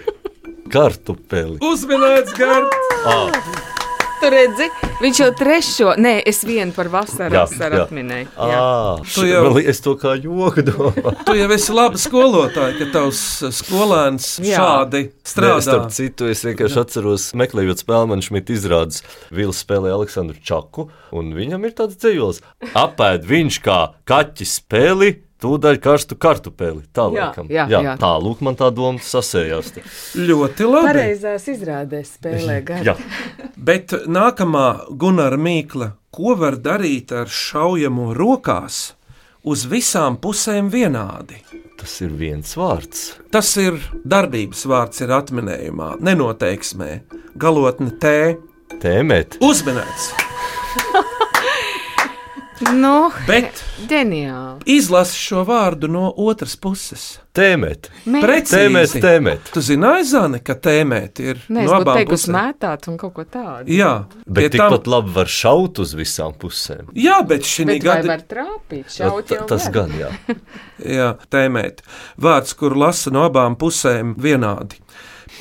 Kartupeli. 0.74 1.60
Uzminēts 1.62 2.34
gārds! 2.38 3.70
Tur 4.24 4.32
redzi, 4.32 4.70
viņš 5.04 5.18
jau 5.20 5.26
trešo, 5.36 5.94
nē, 6.00 6.14
es 6.32 6.38
vienu 6.48 6.72
par 6.72 6.88
vasaru 6.88 7.36
Jā, 7.36 7.42
jā. 7.60 7.80
atminēju. 7.84 8.28
Jā. 8.40 8.60
Ah, 8.62 9.02
Tu 9.04 9.26
jau-. 9.28 9.58
Es 9.60 9.82
to 9.84 9.98
kā 10.00 10.14
joku 10.16 10.64
domāju. 10.64 11.12
Tu 11.28 11.36
jau 11.42 11.50
esi 11.52 11.76
laba 11.76 12.00
skolotāja, 12.00 12.78
ka 12.80 12.88
tavs 12.94 13.20
skolēns 13.58 14.30
Jā. 14.48 14.62
šādi 14.62 15.02
Nē, 15.10 15.28
strādā. 15.28 15.66
Starp 15.68 15.92
citu, 15.98 16.30
es 16.32 16.46
vienkārši 16.48 16.80
atceros, 16.86 17.26
meklējot 17.36 17.84
spēli, 17.84 18.10
man 18.14 18.24
šeit 18.24 18.54
izrādās, 18.56 19.04
Vils 19.36 19.60
spēlē 19.66 19.92
Aleksandru 19.98 20.40
Čaku, 20.40 20.88
un 21.12 21.36
viņam 21.36 21.68
ir 21.68 21.76
tāds 21.84 22.00
dzīslis. 22.00 22.40
Apēd 22.80 23.28
viņš 23.28 23.60
kā 23.68 23.82
kaķis 24.08 24.56
spēli. 24.64 25.12
Tūdaļ 25.44 25.80
karstu 25.84 26.16
kartupeli. 26.16 26.86
Tā 26.96 27.10
Jā, 27.12 27.28
laikam. 27.28 27.50
jā, 27.52 27.66
jā, 27.72 27.82
jā. 27.90 27.96
tā 28.00 28.12
lūk, 28.24 28.40
man 28.46 28.56
tā 28.60 28.70
doma 28.74 29.04
sasējās. 29.04 29.74
Ļoti 30.18 30.70
labi. 30.70 30.88
Pareizās 30.94 31.48
izrādēs 31.52 32.14
spēlē 32.18 32.58
gadu. 32.70 32.88
Jā, 32.94 32.96
Bet 33.58 33.92
nākamā 34.08 34.66
Gunara 35.00 35.38
mīkla, 35.40 35.92
ko 36.14 36.38
var 36.40 36.56
darīt 36.64 37.12
ar 37.16 37.28
šaujamo 37.32 38.12
rokās 38.18 38.94
uz 39.44 39.66
visām 39.68 40.18
pusēm 40.24 40.72
vienādi? 40.74 41.42
tas 41.84 41.98
ir 42.00 42.14
viens 42.16 42.54
vārds. 42.56 43.00
Tas 43.34 43.50
ir 43.60 43.76
darbības 44.08 44.62
vārds, 44.72 45.02
ir 45.04 45.12
atminējumā, 45.12 45.98
nenoteiksmē, 46.00 46.92
galotne 47.36 47.92
T. 48.00 48.14
Tēmēt. 48.80 49.36
Uzminēts, 49.44 50.06
Nu, 52.72 53.10
bet 53.28 53.60
ģeniāli. 53.90 54.62
izlasi 54.66 55.18
šo 55.18 55.42
vārdu 55.48 55.88
no 55.92 56.14
otras 56.18 56.56
puses. 56.56 57.20
Tēmēt. 57.34 57.90
Tēmēt, 58.06 58.24
Precīzi. 58.24 59.02
tēmēt. 59.02 59.50
Tu 59.54 59.60
zināji, 59.66 60.04
Zane, 60.06 60.40
ka 60.46 60.54
tēmēt 60.56 61.20
ir 61.20 61.40
Nē, 61.50 61.64
es 61.64 61.70
no 61.72 61.80
abām 61.80 62.06
pusēm? 62.06 62.36
mētāt 62.38 62.88
un 62.88 62.98
kaut 63.02 63.14
ko 63.16 63.24
tādu. 63.26 63.66
Jā, 63.74 64.06
Bet 64.28 64.52
pie 64.52 64.58
tam- 64.58 64.72
tikpat 64.72 64.88
labi 64.88 65.14
var 65.16 65.26
šaut 65.26 65.80
uz 65.80 65.94
visām 65.96 66.34
pusēm. 66.38 66.92
Jā, 66.94 67.22
bet 67.28 67.42
šī 67.42 67.66
Bet 67.66 67.74
vai 67.74 67.80
gada 67.80 68.08
var 68.08 68.22
trāpīt? 68.30 68.86
Šaut 68.98 69.28
jau 69.34 69.48
Tas 69.48 69.66
var. 69.66 69.72
gan, 69.74 69.90
jā. 69.98 70.12
Jā, 70.98 71.18
tēmēt. 71.32 71.80
Vārds, 72.20 72.54
kur 72.56 72.76
lasa 72.76 73.10
no 73.12 73.28
abām 73.30 73.56
pusēm 73.58 74.16
vienādi. 74.16 74.78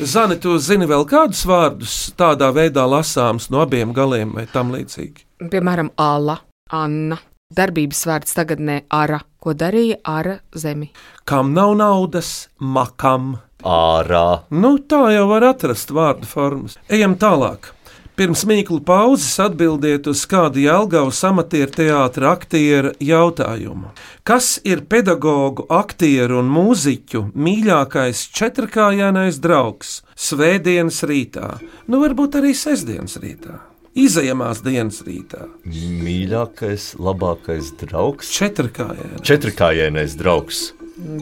Zani, 0.00 0.38
tu 0.41 0.57
zini 0.59 0.87
vēl 0.88 1.05
kādus 1.07 1.45
vārdus 1.45 2.12
tādā 2.17 2.49
veidā 2.55 2.87
lasāms 2.88 3.50
no 3.50 3.61
abiem 3.61 3.93
galiem 3.93 4.33
vai 4.33 4.47
tam 4.47 4.73
līdzīgi? 4.73 5.26
Piemēram, 5.50 5.91
Alla, 5.99 6.38
Anna. 6.73 7.21
Darbības 7.52 8.07
vārds 8.09 8.33
tagadnē 8.33 8.83
Ara. 8.88 9.21
Ko 9.43 9.52
darīja 9.52 9.99
Ara 10.09 10.38
zemi? 10.57 10.88
Kam 11.29 11.52
nav 11.52 11.75
naudas, 11.76 12.49
makam. 12.59 13.37
Ārā. 13.62 14.43
Nu, 14.50 14.79
tā 14.79 15.05
jau 15.14 15.29
var 15.31 15.45
atrast 15.52 15.93
vārdu 15.95 16.26
formas. 16.26 16.79
Ejam 16.91 17.14
tālāk. 17.21 17.71
Pirms 18.12 18.43
mīklu 18.45 18.83
pauzes 18.85 19.38
atbildiet 19.41 20.05
uz 20.11 20.26
kādu 20.29 20.61
Jālgavas 20.61 21.23
amatieru 21.25 21.73
teātra 21.73 22.35
aktiera 22.37 22.91
jautājumu. 23.00 23.88
Kas 24.21 24.59
ir 24.69 24.83
pedagoģu, 24.85 25.64
aktieru 25.73 26.43
un 26.43 26.50
mūziķu 26.52 27.25
mīļākais 27.33 28.26
četrkājainais 28.37 29.41
draugs 29.41 30.02
svētdienas 30.12 31.00
rītā? 31.09 31.55
Nu, 31.88 32.02
varbūt 32.05 32.37
arī 32.43 32.52
sestdienas 32.52 33.17
rītā, 33.23 33.57
izejamās 33.99 34.62
dienas 34.64 35.02
rītā. 35.06 35.46
Mīļākais, 35.68 36.92
labākais 37.02 37.72
draugs. 37.82 38.30
Četrkājainais. 38.34 39.20
Četrkājainais 39.26 40.16
draugs. 40.20 40.72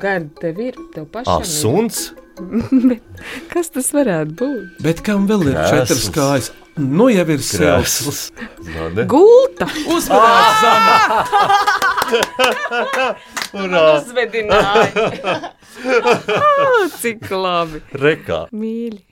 Gadi 0.00 0.28
tev 0.40 0.58
ir, 0.60 0.74
tev 0.94 1.06
Ah, 1.06 1.22
pašam. 1.24 1.40
ir. 1.40 1.46
suns. 1.46 2.00
Kas 3.52 3.68
tas 3.74 3.90
varētu 3.92 4.32
būt? 4.38 4.82
Bet 4.82 5.02
kam 5.04 5.26
vēl 5.28 5.48
ir 5.50 5.54
Krēsls. 5.58 5.70
četras 5.70 6.10
kājas? 6.14 6.50
Nu, 6.80 7.08
jau 7.12 7.26
ir. 7.28 7.40
Zane. 7.42 9.04
Gulta! 9.10 9.66
Uzmanības! 9.90 11.28
Urā! 13.52 13.82
Uzvedināja! 13.98 15.04
Ah, 15.24 16.86
Cik 17.02 17.26
labi! 17.34 17.82
Rekā. 17.92 18.46
Mīļi! 18.56 19.02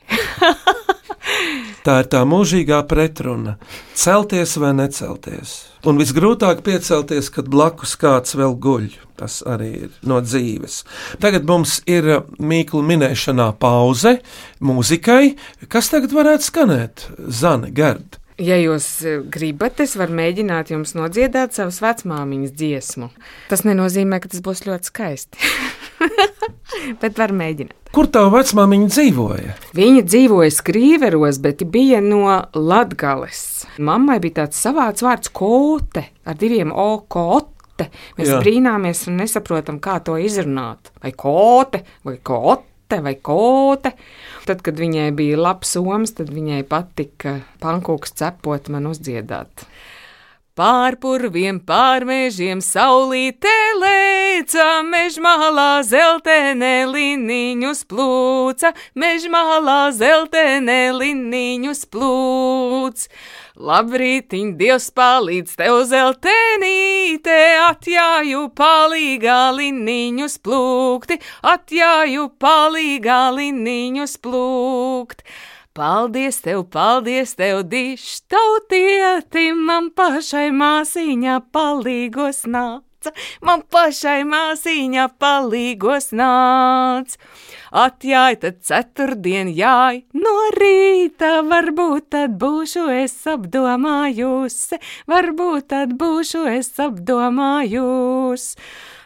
Tā 1.87 2.01
ir 2.03 2.09
tā 2.13 2.21
mūžīgā 2.29 2.83
pretruna- 2.91 3.57
celties 4.03 4.57
vai 4.61 4.75
necelties. 4.77 5.55
Un 5.87 5.99
visgrūtāk 6.01 6.61
piecelties, 6.67 7.31
kad 7.31 7.49
blakus 7.49 7.95
kāds 7.97 8.35
vēl 8.35 8.59
guļ. 8.59 8.89
Tas 9.19 9.43
arī 9.47 9.71
ir 9.85 9.91
no 10.03 10.21
dzīves. 10.21 10.85
Tagad 11.19 11.47
mums 11.47 11.81
ir 11.87 12.05
uh, 12.07 12.23
mīklu 12.39 12.83
minēšanā 12.87 13.51
pauze 13.59 14.21
mūzikai. 14.61 15.37
Kas 15.69 15.89
tagad 15.89 16.15
varētu 16.15 16.47
skanēt? 16.47 17.09
Zane, 17.29 17.73
Gerd. 17.75 18.19
Ja 18.39 18.55
jūs 18.55 18.87
eh, 19.03 19.19
gribat, 19.35 19.81
es 19.83 19.97
varu 19.99 20.15
mēģināt 20.15 20.71
jums 20.71 20.95
nodziedāt 20.95 21.57
savas 21.57 21.81
vecmāmiņas 21.83 22.53
dziesmu. 22.55 23.09
Tas 23.51 23.65
nenozīmē, 23.67 24.21
ka 24.23 24.31
tas 24.31 24.45
būs 24.47 24.63
ļoti 24.69 24.93
skaisti. 24.93 25.51
bet 27.03 27.19
var 27.19 27.35
mēģināt. 27.35 27.75
Kur 27.95 28.07
tā 28.15 28.23
vecmāmiņa 28.31 28.89
dzīvoja? 28.93 29.57
Viņa 29.75 30.05
dzīvoja 30.07 30.55
Skrīveros, 30.55 31.41
bet 31.43 31.65
bija 31.73 31.99
no 32.05 32.29
Latgales. 32.55 33.43
Mammai 33.83 34.21
bija 34.23 34.45
tāds 34.45 34.61
savāds 34.63 35.03
vārds 35.03 35.33
kote 35.35 36.05
ar 36.23 36.39
diviem 36.39 36.71
o 36.71 36.91
kote. 37.11 37.89
Mēs. 38.19 38.27
Jā. 38.27 38.39
brīnāmies 38.43 39.05
un 39.11 39.21
nesaprotam, 39.23 39.83
kā 39.83 39.99
to 40.05 40.15
izrunāt. 40.19 40.93
Vai 41.03 41.13
kote, 41.15 41.85
vai 42.07 42.17
kote, 42.23 42.68
vai 43.05 43.15
kote. 43.21 43.93
Tad, 44.49 44.65
kad 44.65 44.81
viņai 44.81 45.11
bija 45.17 45.37
labs 45.37 45.77
somas, 45.77 46.15
tad 46.17 46.33
viņai 46.33 46.63
patika 46.69 47.39
pankūks 47.61 48.17
cepot 48.17 48.73
man 48.73 48.89
uzdziedāt. 48.89 49.69
Pār 50.59 50.97
purviem, 50.99 51.61
pār 51.63 52.03
mežiem, 52.03 52.59
saulītē 52.59 53.53
lēca, 53.79 54.65
mežmālā 54.83 55.85
zeltenē 55.87 56.73
liniņus 56.91 57.85
plūca, 57.87 58.73
mežmālā 58.99 59.93
zeltenē 59.95 60.81
liniņus 60.97 61.85
plūc. 61.95 63.07
Labrītiņ, 63.59 64.53
Dievs 64.55 64.85
palīdz 64.95 65.57
tev 65.59 65.81
zeltenīte, 65.91 67.39
atjāju 67.65 68.45
palīgā 68.55 69.39
liniņus 69.57 70.37
plūkti, 70.47 71.17
atjāju 71.43 72.29
palīgā 72.39 73.19
liniņus 73.35 74.15
plūkt. 74.23 75.27
Paldies 75.75 76.39
tev, 76.45 76.69
paldies 76.71 77.35
tev, 77.39 77.65
dišs 77.73 78.23
tautieti, 78.31 79.51
man 79.59 79.91
pašai 79.91 80.53
māsīņā 80.55 81.41
palīgos 81.51 82.45
nāca, 82.47 83.15
man 83.43 83.67
pašai 83.67 84.21
māsīņā 84.23 85.11
palīgos 85.19 86.13
nāca. 86.15 87.19
Atjāj, 87.69 88.39
tad 88.41 88.61
ceturtdien 88.65 89.51
jāj, 89.53 90.03
no 90.17 90.35
rīta, 90.57 91.43
varbūt 91.45 92.07
tad 92.15 92.39
būšu 92.41 92.87
es 93.03 93.17
apdomājusi, 93.29 94.79
varbūt 95.11 95.69
tad 95.75 95.93
būšu 96.01 96.47
es 96.55 96.73
apdomājusi. 96.81 98.57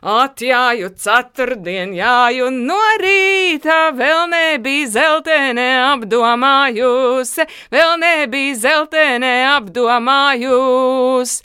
Atjāju 0.02 0.88
ceturtdien, 0.98 1.92
jāju 1.94 2.50
no 2.54 2.78
rīta, 3.02 3.90
vēl 3.94 4.24
nebija 4.30 4.88
zeltene 4.94 5.66
apdomājusi, 5.92 7.46
vēl 7.70 7.98
nebija 8.02 8.56
zeltene 8.64 9.34
apdomājusi. 9.56 11.42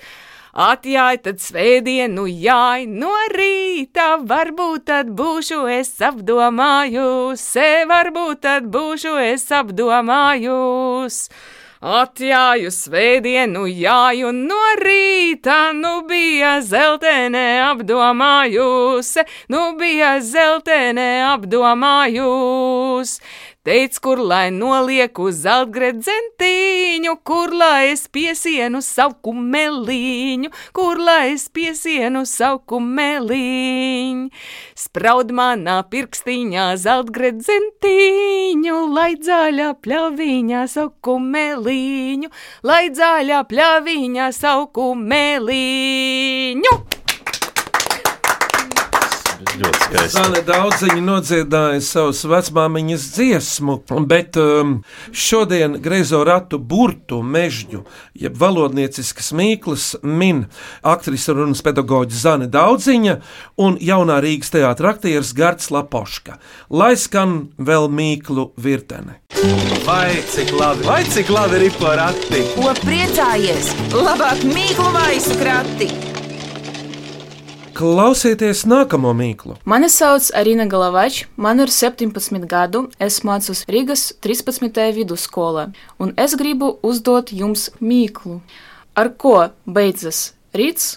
Atjāj, 0.57 1.19
tad 1.21 1.37
svētdienu 1.37 2.23
jāj 2.25 2.87
no 2.89 3.11
rīta, 3.29 4.07
varbūt 4.25 4.87
tad 4.89 5.11
būšu 5.19 5.59
es 5.69 5.91
apdomājusi, 6.01 7.67
varbūt 7.91 8.41
tad 8.41 8.65
būšu 8.73 9.13
es 9.21 9.45
apdomājusi. 9.53 11.29
Atjāju 11.77 12.71
svētdienu, 12.73 13.67
jāju 13.69 14.31
no 14.33 14.57
rīta, 14.81 15.75
nu 15.77 16.01
bija 16.09 16.55
zeltene 16.65 17.61
apdomājusi, 17.67 19.27
nu 19.53 19.61
bija 19.77 20.15
zeltene 20.25 21.21
apdomājusi. 21.35 23.21
Teic, 23.67 23.97
kur 23.99 24.21
lai 24.23 24.45
nolieku 24.55 25.25
zeltgredzentiņu, 25.35 27.17
kur 27.27 27.51
lai 27.51 27.89
es 27.91 28.05
piesienu 28.07 28.79
savu 28.79 29.17
kumeliņu, 29.27 30.47
kur 30.71 31.01
lai 31.03 31.33
es 31.33 31.49
piesienu 31.51 32.21
savu 32.23 32.61
kumeliņu. 32.71 34.29
Spraud 34.85 35.33
manā 35.35 35.75
pirkstiņā 35.91 36.69
zeltgredzentiņu, 36.79 38.77
lai 38.95 39.09
zaļā 39.27 39.73
pļaviņā 39.83 40.61
savu 40.71 40.93
kumeliņu, 41.03 42.31
lai 42.71 42.85
zaļā 43.01 43.41
pļaviņā 43.51 44.29
savu 44.39 44.71
kumeliņu. 44.79 46.73
Skaisti. 49.87 50.17
Zāle 50.17 50.41
daudziņi 50.43 51.03
nodziedāja 51.03 51.79
savus 51.85 52.25
vecmāmiņas 52.27 53.05
dziesmu, 53.15 53.77
bet 54.09 54.35
um, 54.41 54.73
šodien 55.15 55.77
greizo 55.83 56.23
ratu 56.27 56.59
burtu 56.59 57.21
mežģu, 57.23 57.85
jeb 58.19 58.35
valodnieciskas 58.39 59.31
mīklas 59.37 59.85
min 60.03 60.43
aktrise 60.83 61.31
un 61.31 61.41
runas 61.43 61.63
pedagoģa 61.63 62.19
Zane 62.19 62.49
Daudziņa 62.51 63.15
un 63.63 63.79
jaunā 63.79 64.19
Rīgas 64.23 64.51
teātra 64.57 64.91
aktieris 64.95 65.31
Gards 65.37 65.71
Lapoška. 65.71 66.35
Lai 66.67 66.95
skan 66.99 67.53
vēl 67.55 67.87
mīklu 67.87 68.49
virtene. 68.59 69.21
Vai 69.87 70.19
cik 70.33 70.51
labi, 70.57 70.83
vai 70.87 71.01
cik 71.07 71.31
labi 71.31 71.63
ir 71.69 71.79
porakti? 71.79 72.43
Ko 72.57 72.75
priecājies? 72.83 73.71
Labāk 73.95 74.43
mīklu 74.51 74.91
maisu 74.99 75.39
krati! 75.39 76.16
Klausieties 77.77 78.63
nākamo 78.65 79.11
mīklu. 79.13 79.53
Mani 79.69 79.85
sauc 79.93 80.31
Arina 80.33 80.65
Galavač, 80.65 81.19
man 81.37 81.59
ir 81.61 81.69
17 81.69 82.47
gadu, 82.49 82.87
es 82.97 83.19
mācos 83.21 83.61
Rīgas 83.69 84.07
13. 84.25 84.79
vidusskolā, 84.95 85.67
un 86.01 86.15
es 86.17 86.33
gribu 86.39 86.71
uzdot 86.81 87.29
jums 87.29 87.67
mīklu. 87.77 88.39
Ar 88.97 89.11
ko 89.21 89.35
beidzas 89.69 90.31
rīts 90.57 90.95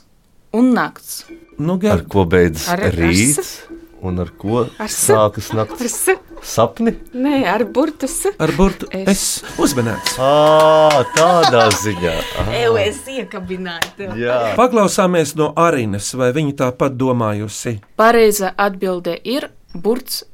un 0.57 0.73
nakts? 0.73 1.27
Nu, 1.61 1.75
Ar 1.77 1.83
gar, 1.85 2.07
ko 2.09 2.25
beidzas 2.25 2.71
Ar- 2.73 2.87
ar 2.89 2.97
rīts 2.97 3.51
un 4.03 4.19
ar 4.23 4.31
ko 4.39 4.67
Ar 4.79 4.89
sākas 4.93 5.53
naktis? 5.57 5.95
s, 5.95 6.17
Sapni? 6.43 6.95
nē, 7.15 7.45
ar 7.47 7.65
burtus. 7.65 8.27
ar 8.39 8.53
burtu 8.57 8.87
Es. 8.91 9.09
es 9.09 9.25
uzmanēts. 9.61 10.17
Ā, 10.19 11.05
tādā 11.17 11.67
ziņā. 11.83 12.15
Eju, 12.61 12.77
es 12.81 13.03
iekabināju. 13.07 14.55
Paklausāmies 14.57 15.35
no 15.37 15.53
Arinas, 15.57 16.13
vai 16.15 16.33
viņa 16.33 16.55
tāpat 16.65 16.97
domājusi. 16.97 17.79
Pareiza 17.97 18.55
atbilde 18.57 19.19
ir 19.25 19.51
burts 19.75 20.25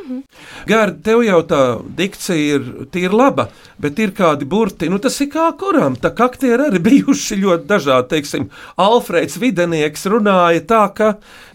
es. 0.00 0.44
Gārdi, 0.68 1.00
tev 1.04 1.22
jau 1.24 1.40
tā 1.48 1.62
dikcija 1.96 2.56
ir 2.58 2.66
tīri 2.92 3.16
laba, 3.16 3.48
bet 3.80 3.98
ir 4.02 4.12
kādi 4.16 4.48
burti, 4.48 4.90
nu 4.92 5.00
tas 5.02 5.16
ir 5.22 5.30
kā 5.32 5.48
kuram. 5.58 5.96
Tā 6.00 6.12
kā 6.16 6.28
aktieri 6.30 6.68
arī 6.68 6.82
bijuši 6.84 7.40
ļoti 7.40 7.68
dažādi. 7.70 8.08
Teiksim, 8.10 8.48
Alfrēds 8.80 9.38
Videnieks 9.40 10.06
runāja 10.10 10.62
tā, 10.68 10.82
ka 10.96 11.10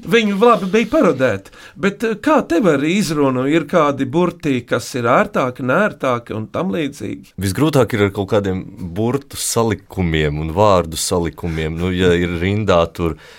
viņu 0.06 0.40
labi 0.42 0.72
bija 0.74 0.92
parodēti. 0.94 1.54
Bet 1.80 2.06
eh, 2.08 2.18
kā 2.22 2.42
tev 2.50 2.70
arī 2.74 2.96
izrunu, 3.00 3.46
ir 3.52 3.68
kādi 3.70 4.08
burti, 4.10 4.60
kas 4.68 4.90
ir 4.98 5.10
ērtāki, 5.12 5.66
nērtāki 5.66 6.36
un 6.38 6.50
tam 6.54 6.74
līdzīgi? 6.76 7.36
Visgrūtāk 7.42 7.96
ir 7.96 8.08
ar 8.08 8.14
kaut 8.16 8.32
kādiem 8.34 8.64
burtu 8.96 9.40
salikumiem 9.40 10.42
un 10.42 10.54
vārdu 10.56 11.00
salikumiem. 11.00 11.78
Nu, 11.80 11.92
ja 11.94 12.14
ir 12.18 12.38
rindā 12.42 12.82
tur 12.96 13.16
P, 13.16 13.36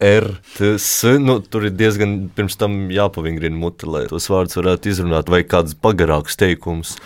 R, 0.00 0.28
T, 0.56 0.74
S, 0.78 1.04
nu, 1.18 1.38
tur 1.40 1.66
ir 1.66 1.74
diezgan 1.76 2.28
pirms 2.36 2.58
tam 2.60 2.86
jāpavingrina 2.92 3.56
muti, 3.58 3.88
lai 3.90 4.04
tos 4.10 4.28
vārdus 4.30 4.58
varētu 4.60 4.92
izrunāt, 4.92 5.32
vai 5.32 5.42
kāds 5.48 5.74
pagarāks 5.74 6.38
teikums. 6.38 6.96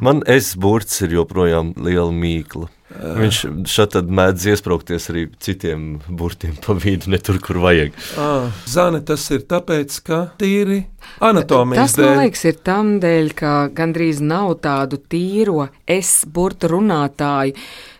Man 0.00 0.24
es 0.28 0.52
burts 0.60 1.00
ir 1.06 1.16
joprojām 1.20 1.74
liela 1.80 2.12
mīkla. 2.12 2.68
Viņš 2.90 3.36
šeit 3.70 3.94
mēdz 4.10 4.48
iesprāgties 4.50 5.04
arī 5.12 5.28
citiem 5.38 6.00
burtiem 6.08 6.56
pa 6.58 6.74
vidu, 6.74 7.12
ne 7.12 7.20
tur, 7.22 7.38
kur 7.38 7.60
vajag. 7.62 7.94
Ah, 8.18 8.50
Zane, 8.66 8.98
tas 9.06 9.28
ir 9.30 9.44
tāpēc, 9.46 10.00
ka 10.02 10.18
tīri 10.40 10.80
anatomijas 11.22 11.94
Tas, 11.94 11.98
man 12.00 12.08
dēļ. 12.08 12.18
liekas, 12.24 12.42
ir 12.50 12.58
tam 12.66 12.90
dēļ, 13.02 13.30
ka 13.38 13.52
gandrīz 13.78 14.18
nav 14.26 14.56
tādu 14.66 14.98
tīro 15.06 15.68
es 15.86 16.24
burtu 16.26 16.72
runātāju. 16.74 17.54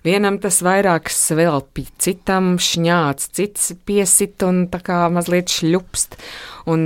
Vienam 0.04 0.38
tas 0.40 0.62
vairāk 0.64 1.10
svelpi, 1.12 1.84
citam 2.00 2.54
šņāts, 2.62 3.30
cits 3.36 3.72
piesit 3.84 4.40
un 4.46 4.62
tā 4.72 4.80
kā 4.84 5.02
mazliet 5.12 5.52
šļupst. 5.52 6.16
Un 6.70 6.84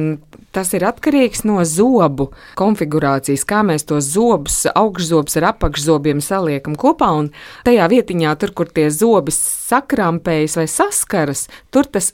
tas 0.54 0.70
ir 0.74 0.84
atkarīgs 0.86 1.44
no 1.46 1.60
zobu 1.66 2.28
konfigurācijas, 2.58 3.44
kā 3.46 3.62
mēs 3.66 3.86
tos 3.86 4.08
zobus, 4.14 4.64
augšzobus 4.70 5.38
ar 5.40 5.48
apakšzobiem 5.52 6.22
saliekam 6.24 6.74
kopā. 6.78 7.10
Un 7.20 7.30
tajā 7.66 7.86
vietiņā, 7.92 8.34
tur, 8.40 8.54
kur 8.56 8.70
tie 8.70 8.88
zobi 8.94 9.34
sakrampējas 9.34 10.58
vai 10.58 10.66
saskaras, 10.70 11.46
tur 11.74 11.86
tas 11.90 12.12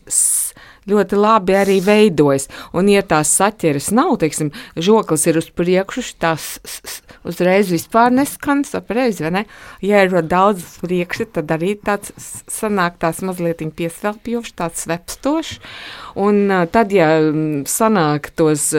ļoti 0.90 1.16
labi 1.20 1.54
arī 1.54 1.78
veidojas. 1.84 2.48
Un, 2.76 2.88
ja 2.90 3.02
tās 3.06 3.30
saķeres 3.36 3.90
nav, 3.94 4.16
teiksim, 4.22 4.50
žoklis 4.80 5.26
ir 5.30 5.38
uz 5.38 5.50
priekšu, 5.52 6.04
tās 6.18 6.56
s- 6.64 6.80
s- 6.84 7.00
uzreiz 7.26 7.70
vispār 7.72 8.12
neskan 8.14 8.62
sapareizi, 8.66 9.24
vai 9.26 9.32
ne? 9.34 9.42
Ja 9.84 10.04
ir 10.06 10.14
daudz 10.24 10.62
uz 10.64 10.76
priekšu, 10.84 11.28
tad 11.36 11.52
arī 11.54 11.74
tāds 11.76 12.12
sanāk 12.50 13.00
tās 13.02 13.20
mazliet 13.26 13.62
piesvelpjošs, 13.76 14.56
tāds 14.58 14.86
svepstošs. 14.86 15.58
Un 16.20 16.48
tad, 16.72 16.94
ja 16.94 17.10
sanāk 17.68 18.32
tos 18.38 18.70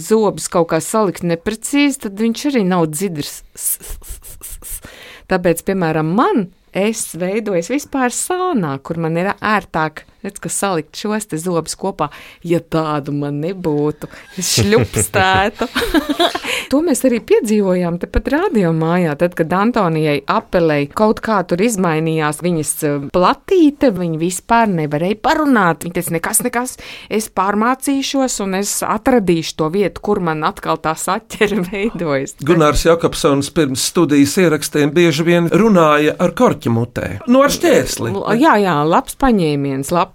zobus 0.00 0.48
kaut 0.52 0.70
kā 0.74 0.80
salikt 0.84 1.26
neprecīzi, 1.26 2.04
tad 2.06 2.20
viņš 2.20 2.46
arī 2.52 2.64
nav 2.68 2.88
dzidrs. 2.92 3.40
Tāpēc, 5.30 5.64
piemēram, 5.66 6.14
man 6.16 6.48
es 6.74 7.10
veidoju 7.18 7.74
vispār 7.74 8.14
sānā, 8.14 8.76
kur 8.82 8.98
man 9.02 9.18
ir 9.18 9.32
ērtāk 9.34 10.04
redz, 10.24 10.40
salikt 10.52 10.98
šos 10.98 11.28
zobus 11.40 11.76
kopā. 11.78 12.10
Ja 12.46 12.60
tādu 12.60 13.14
man 13.16 13.40
nebūtu, 13.42 14.08
es 14.40 14.52
šļupstētu. 14.58 15.68
to 16.70 16.80
mēs 16.84 17.02
arī 17.08 17.20
piedzīvojām 17.26 17.98
tepat 18.02 18.30
radio 18.34 18.72
mājā, 18.76 19.16
tad, 19.20 19.34
kad 19.38 19.52
Antonijai 19.56 20.20
apelēja 20.30 20.90
kaut 20.96 21.22
kā 21.24 21.40
tur 21.48 21.62
izmainījās 21.64 22.42
viņas 22.44 22.72
eh, 22.86 23.08
platīte, 23.14 23.92
viņa 23.96 24.20
vispār 24.20 24.70
nevarēja 24.74 25.20
parunāt. 25.22 25.86
Viņa 25.86 25.96
teica, 25.98 26.14
nekas, 26.16 26.42
nekas, 26.46 26.76
es 27.12 27.30
pārmācīšos 27.34 28.40
un 28.44 28.58
es 28.60 28.74
atradīšu 28.86 29.56
to 29.60 29.70
vietu, 29.72 30.04
kur 30.04 30.22
man 30.24 30.44
atkal 30.46 30.80
tā 30.82 30.94
saķere 30.98 31.62
veidojas. 31.70 32.36
Gunārs 32.44 32.84
Jakobsons 32.88 33.52
pirms 33.56 33.88
studijas 33.90 34.36
ierakstiem 34.40 34.92
bieži 34.94 35.26
vien 35.26 35.50
runāja 35.50 36.16
ar 36.20 36.34
korķi 36.36 36.72
mutē. 36.72 37.08
Nu, 37.30 37.44
ar 37.46 37.54
šķērsli. 37.54 38.14
Jā, 38.40 38.56
jā, 38.62 38.76
labs 38.86 39.16
paņēmiens, 39.20 39.92
labs. 39.94 40.09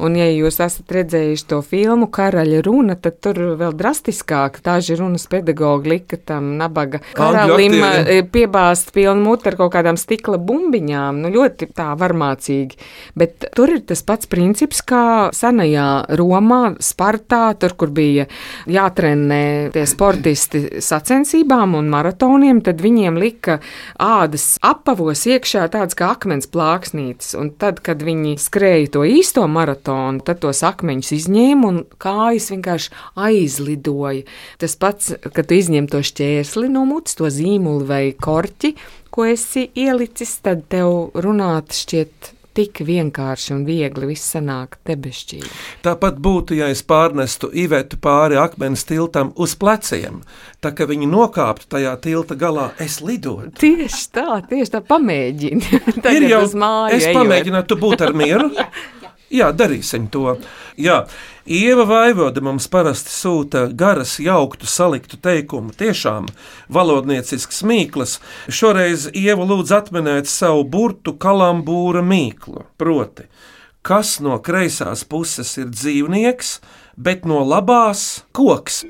Un, 0.00 0.16
ja 0.18 0.28
jūs 0.30 0.60
esat 0.62 0.92
redzējuši 0.94 1.46
to 1.50 1.60
filmu 1.66 2.08
Karaļa 2.12 2.62
runa, 2.66 2.96
tad 3.00 3.18
tur 3.24 3.38
vēl 3.60 3.74
drastiskāk 3.76 4.60
tāži 4.64 4.98
runas 5.00 5.26
pedagogi 5.30 5.94
lika 5.94 6.18
tam 6.30 6.54
nabaga 6.60 7.00
karalim 7.16 7.76
e, 7.80 8.20
piebāzt 8.30 8.92
pilnu 8.94 9.24
mutu 9.24 9.50
ar 9.50 9.56
kaut 9.58 9.72
kādām 9.74 9.98
stikla 10.00 10.38
bumbiņām. 10.42 11.20
Nu, 11.22 11.32
ļoti 11.34 11.70
tā 11.76 11.90
varmācīgi. 11.98 12.78
Bet 13.18 13.50
tur 13.56 13.74
ir 13.74 13.84
tas 13.88 14.02
pats 14.06 14.28
princips, 14.30 14.82
kā 14.86 15.30
senajā 15.36 15.88
Romā, 16.18 16.76
Spartā, 16.84 17.42
tur, 17.60 17.74
kur 17.78 17.92
bija 17.94 18.26
jātrenē 18.70 19.70
tie 19.74 19.86
sportisti 19.88 20.82
sacensībām 20.82 21.76
un 21.78 21.90
maratoniem, 21.92 22.62
tad 22.64 22.82
viņiem 22.84 23.18
lika 23.20 23.60
ādas 24.00 24.54
apavos 24.66 25.26
iekšā 25.28 25.66
tāds 25.72 25.96
kā 25.98 26.12
akmens 26.14 26.48
plāksnītes. 26.50 27.34
Un 27.38 27.52
tad, 27.60 27.82
kad 27.84 28.02
viņi 28.04 28.36
skrēja 28.40 28.94
to 28.96 29.04
īsto 29.06 29.39
maratonu, 29.50 30.20
tad 30.26 30.42
tos 30.42 30.62
akmeņus 30.66 31.12
izņēma 31.16 31.68
un 31.70 31.82
kājas 32.02 32.50
vienkārši 32.52 32.92
aizlidoja. 33.28 34.26
Tas 34.60 34.76
pats, 34.80 35.14
kad 35.22 35.48
tu 35.48 35.56
izņem 35.56 35.88
to 35.92 36.02
šķērsli 36.04 36.72
no 36.72 36.84
mutes, 36.88 37.16
to 37.20 37.30
zīmuli 37.32 37.86
vai 37.88 38.02
korķi, 38.16 38.74
ko 39.10 39.30
esi 39.30 39.68
ielicis, 39.78 40.36
tad 40.44 40.66
tev 40.72 41.14
runāt 41.18 41.74
šķiet 41.76 42.34
tik 42.56 42.82
vienkārši 42.86 43.54
un 43.54 43.64
viegli 43.66 44.10
viss 44.10 44.32
sanāk 44.34 44.78
debesšķīgi. 44.88 45.50
Tāpat 45.84 46.18
būtu, 46.22 46.56
ja 46.58 46.70
es 46.72 46.82
pārnestu 46.86 47.50
Ivetu 47.54 48.00
pāri 48.02 48.38
akmens 48.40 48.84
tiltam 48.88 49.32
uz 49.40 49.54
pleciem. 49.60 50.20
Tā 50.60 50.74
kā 50.76 50.88
viņi 50.90 51.08
nokāptu 51.10 51.70
tajā 51.76 51.94
tilta 52.04 52.36
galā, 52.38 52.70
es 52.82 52.98
lidotu. 53.04 53.54
Tieši 53.60 54.06
tā, 54.16 54.40
tieši 54.50 54.74
tā, 54.76 54.82
pamēģini. 54.86 55.82
Ir 56.16 56.28
jau 56.30 56.42
māja. 56.58 56.98
Es 56.98 57.10
pamēģinātu 57.14 57.78
būt 57.80 58.08
ar 58.08 58.16
mieru. 58.18 58.50
Jā, 59.30 59.52
darīsim 59.54 60.08
to. 60.10 60.32
Jā, 60.74 61.04
Ieva 61.46 61.84
Vaivoda 61.86 62.42
mums 62.42 62.66
parasti 62.70 63.12
sūta 63.14 63.68
garas, 63.78 64.16
jauktu, 64.18 64.66
saliktu 64.66 65.20
teikumu. 65.22 65.70
Tiešām 65.78 66.26
valodniecisks 66.74 67.62
mīklas. 67.62 68.16
Šoreiz 68.50 69.06
Ieva 69.14 69.46
lūdz 69.46 69.70
atminēt 69.76 70.26
savu 70.30 70.64
burtu 70.66 71.14
kalambūra 71.14 72.02
mīklu. 72.02 72.64
Proti, 72.80 73.28
kas 73.86 74.16
no 74.18 74.40
kreisās 74.42 75.06
puses 75.06 75.54
ir 75.62 75.70
dzīvnieks, 75.70 76.56
bet 76.98 77.22
no 77.22 77.44
labās 77.46 78.24
koks. 78.34 78.82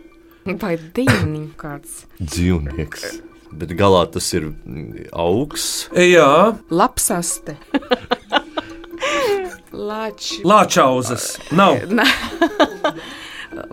Vai 0.49 0.79
dzīvnieks 0.81 1.61
kāds? 1.61 2.07
Dzīvnieks. 2.17 3.11
Bet 3.61 3.77
galā 3.77 4.07
tas 4.09 4.33
ir 4.33 4.49
augsts. 5.13 5.91
Jā, 5.93 6.57
lapsaste. 6.73 7.59
Lāči. 9.71 10.43
Lāčauzas 10.43 11.37
nav. 11.55 11.79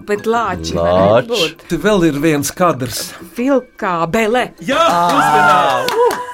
Bet 0.07 0.25
lāči 0.25 0.73
Lāč. 0.77 1.27
būt. 1.29 1.73
Vēl 1.81 2.07
ir 2.09 2.17
viens 2.21 2.49
kadrs. 2.53 3.11
Vilkā 3.37 3.99
bele. 4.09 4.49
Jā, 4.65 4.85
uzmanīgi! 5.13 6.25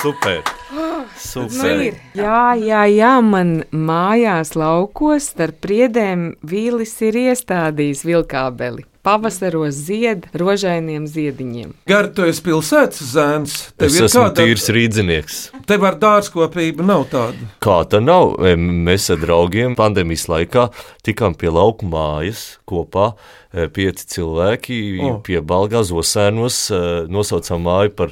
Super! 0.00 0.42
Nu, 0.76 0.88
Super! 1.18 1.80
ir. 1.86 1.96
Jā, 2.16 2.52
jā, 2.60 2.82
jā, 2.92 3.14
man 3.24 3.62
mājās 3.72 4.52
laukos 4.58 5.30
starp 5.32 5.58
priedēm 5.64 6.34
vīlis 6.46 6.92
ir 7.06 7.16
iestādījis 7.26 8.04
vilkābeli. 8.06 8.84
Pavasaros 9.06 9.76
zied 9.86 10.24
rožainiem 10.34 11.04
ziediņiem. 11.06 11.70
Gar, 11.86 12.08
tu 12.10 12.24
esi 12.26 12.42
pilsētas 12.42 13.12
zēns. 13.12 13.54
Tev 13.78 13.86
Es 13.86 13.98
ir 14.00 14.06
esmu 14.08 14.24
kāda- 14.24 14.40
tīrs 14.40 14.66
rīznieks. 14.74 15.36
Tev 15.70 15.84
ar 15.86 15.94
dārzkopību 16.02 16.82
nav 16.82 17.06
tāda. 17.12 17.46
Kā 17.62 17.78
tā 17.86 18.02
nav? 18.02 18.34
Mēs 18.58 19.06
ar 19.14 19.22
draugiem 19.22 19.76
pandēmijas 19.78 20.26
laikā 20.26 20.72
tikām 21.06 21.38
pie 21.38 21.54
lauku 21.54 21.86
mājas 21.86 22.58
kopā. 22.66 23.12
Pieci 23.54 24.10
cilvēki 24.16 24.80
oh. 25.00 25.20
pie 25.22 25.38
Balgā 25.40 25.80
Zosēnos 25.86 26.58
e, 26.74 26.80
nosaucām 27.08 27.62
māju 27.62 27.94
par 27.96 28.10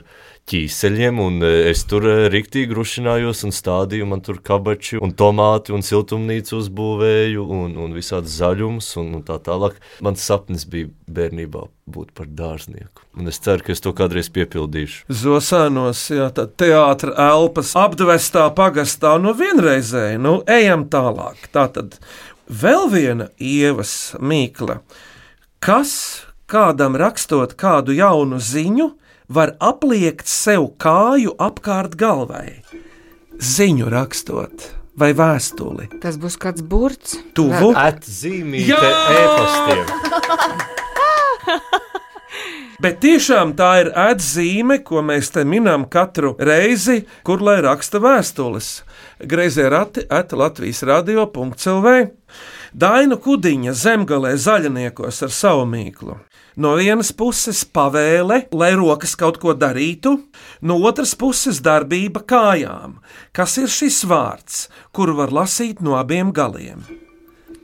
ķīseļiem, 0.51 1.21
un 1.25 1.45
e, 1.45 1.53
es 1.71 1.85
tur 1.89 2.05
e, 2.09 2.15
riktīgi 2.33 2.77
rušinājos 2.77 3.45
un 3.49 3.55
stādīju, 3.55 4.09
man 4.11 4.21
tur 4.25 4.41
kabači 4.45 4.99
un 5.03 5.15
tomāti 5.17 5.73
un 5.73 5.85
siltumnīcu 5.85 6.59
uzbūvēju 6.59 7.47
un, 7.59 7.79
un 7.81 7.95
visādas 7.97 8.37
zaļumus 8.43 8.91
un, 9.01 9.15
un 9.19 9.25
tā 9.25 9.39
tālāk. 9.45 9.79
Mans 10.05 10.25
sapnis 10.25 10.67
bija 10.69 10.91
bērnībā 11.09 11.65
būt 11.95 12.13
par 12.17 12.29
dārznieku, 12.29 13.07
un 13.17 13.33
es 13.33 13.41
ceru, 13.45 13.65
ka 13.65 13.73
es 13.73 13.83
to 13.85 13.95
kādreiz 13.97 14.29
piepildīšu. 14.35 15.07
Zosēnos, 15.23 16.05
jā, 16.13 16.29
tā 16.37 16.47
teātris 16.49 17.17
elpas 17.21 17.73
apdvestā 17.81 18.47
pagastā 18.57 19.17
no 19.21 19.33
vienreizēji. 19.37 20.21
Nu, 20.21 20.39
ejam 20.49 20.87
tālāk. 20.93 21.49
Tā 21.57 21.67
tad 21.73 21.97
vēl 22.49 22.89
viena 22.93 23.31
ievas 23.41 24.15
mīkla. 24.21 24.83
Kas 25.65 25.95
kādam 26.51 26.97
rakstot 27.01 27.57
kādu 27.61 27.97
jaunu 27.97 28.41
ziņu, 28.43 28.91
var 29.29 29.57
apliekt 29.61 30.29
sev 30.29 30.69
kāju 30.81 31.35
apkārt 31.41 31.97
galvai? 32.01 32.63
Ziņu 33.41 33.89
rakstot 33.93 34.71
vai 34.99 35.13
vēstuli? 35.17 35.89
Tas 36.03 36.17
būs 36.21 36.37
kāds 36.41 36.63
burts. 36.63 37.17
Tuvu. 37.35 37.75
Atzīmīte 37.75 38.69
Jā! 38.71 38.79
e-pastiem. 39.19 39.87
Bet 42.85 42.99
tiešām 43.01 43.55
tā 43.57 43.71
ir 43.85 43.89
atzīme, 43.97 44.81
ko 44.85 45.01
mēs 45.07 45.31
te 45.33 45.45
minam 45.47 45.85
katru 45.89 46.35
reizi, 46.37 47.07
kur 47.25 47.41
lai 47.41 47.61
raksta 47.65 47.99
vēstules. 48.03 48.83
Greizie 49.31 49.69
rati 49.71 50.03
at 50.11 50.33
Latvijas 50.35 50.83
radio.clv. 50.85 51.89
Dainu 52.75 53.17
kudiņa 53.23 53.73
zemgalē 53.79 54.35
zaļniekos 54.37 55.23
ar 55.25 55.31
savu 55.33 55.65
mīklu. 55.71 56.19
No 56.55 56.77
vienas 56.79 57.11
puses 57.11 57.65
pavēle, 57.67 58.45
lai 58.55 58.71
rokas 58.79 59.17
kaut 59.19 59.41
ko 59.43 59.57
darītu, 59.59 60.13
no 60.63 60.77
otras 60.87 61.17
puses 61.19 61.59
darbība 61.65 62.23
kājām. 62.23 63.01
Kas 63.35 63.57
ir 63.59 63.73
šis 63.73 64.05
vārds, 64.07 64.69
kuru 64.95 65.17
var 65.19 65.35
lasīt 65.35 65.83
no 65.83 65.97
abiem 65.99 66.31
galiem? 66.35 66.85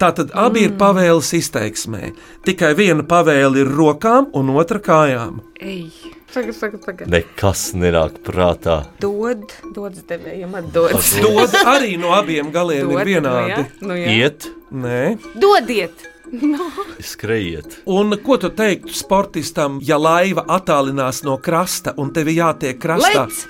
Tātad 0.00 0.33
abi 0.35 0.64
ir 0.64 0.74
pavēles 0.81 1.29
izteiksmē. 1.37 2.14
Tikai 2.48 2.72
viena 2.74 3.05
pavēle 3.07 3.62
ir 3.62 3.70
rokām, 3.79 4.31
un 4.35 4.50
otra 4.57 4.81
kājām. 4.83 5.42
Ej, 5.61 5.90
tagad, 6.33 6.57
tagad, 6.57 6.85
tagad. 6.87 7.11
Nekas 7.12 7.66
nenāk 7.76 8.22
prātā. 8.26 8.81
Dod, 9.03 9.44
dod 9.76 10.00
devējiem, 10.09 10.57
atdod. 10.64 10.96
Dod 11.20 11.59
arī 11.62 11.98
no 12.00 12.14
abiem 12.16 12.48
galiem 12.55 12.88
Dod, 12.88 12.96
ir 12.96 13.12
vienādi. 13.12 13.66
Nu, 13.85 13.92
jā, 13.92 13.92
nu, 13.92 14.00
jā. 14.00 14.16
Iet, 14.16 14.48
Nē. 14.70 15.18
Dodiet! 15.35 16.07
skrejiet. 17.12 17.80
Un 17.90 18.16
ko 18.24 18.38
tu 18.40 18.50
teiktu 18.54 18.94
sportistam, 18.94 19.80
ja 19.82 19.98
laiva 20.00 20.44
attālinās 20.48 21.24
no 21.26 21.38
krasta 21.42 21.94
un 22.00 22.12
tev 22.14 22.30
jātiek 22.32 22.78
krastā? 22.80 23.26
Lec! 23.26 23.46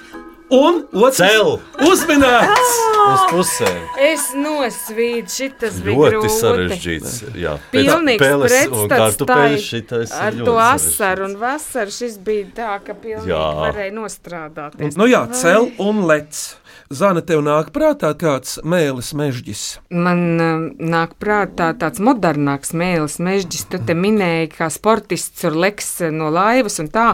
Un 0.51 0.81
otrs 0.99 1.21
Cel 1.21 1.61
uzminēts! 1.87 2.79
uz 3.01 3.23
pusēm. 3.31 3.79
Es 4.03 4.31
nosvīdu, 4.37 5.31
šitas 5.31 5.79
bija 5.85 5.97
Ļoti 5.97 6.17
grūti. 6.17 6.33
sarežģīts. 6.37 7.13
Jā, 7.39 7.55
un 7.95 8.11
pretstats 8.21 10.15
ar 10.17 10.37
ļoti 10.37 10.49
to 10.49 10.57
asaru 10.65 11.29
un 11.29 11.37
vasaru 11.41 11.95
šis 11.95 12.19
bija 12.25 12.49
tā, 12.57 12.73
ka 12.85 12.97
pilnīgi 12.99 13.33
Jā. 13.33 13.45
varēja 13.65 13.95
nostrādāties. 13.97 14.99
Nu 15.01 15.09
jā, 15.11 15.25
cel 15.37 15.71
un 15.83 16.05
lec. 16.11 16.43
Zana, 16.91 17.21
tev 17.23 17.39
nāk 17.47 17.69
prātā 17.71 18.09
kāds 18.19 18.57
mēlis 18.67 19.13
mežģis. 19.15 19.61
Man 19.95 20.23
uh, 20.43 20.63
nāk 20.75 21.13
prātā 21.23 21.69
tāds 21.79 22.01
modernāks 22.03 22.73
mēlis, 22.75 23.21
mežģis. 23.23 23.69
Tu 23.71 23.79
te 23.87 23.95
minēji, 23.95 24.49
kā 24.57 24.67
sportists 24.75 25.39
tur 25.39 25.55
leks 25.55 26.01
no 26.11 26.33
laivas 26.35 26.81
un 26.83 26.89
tā. 26.91 27.13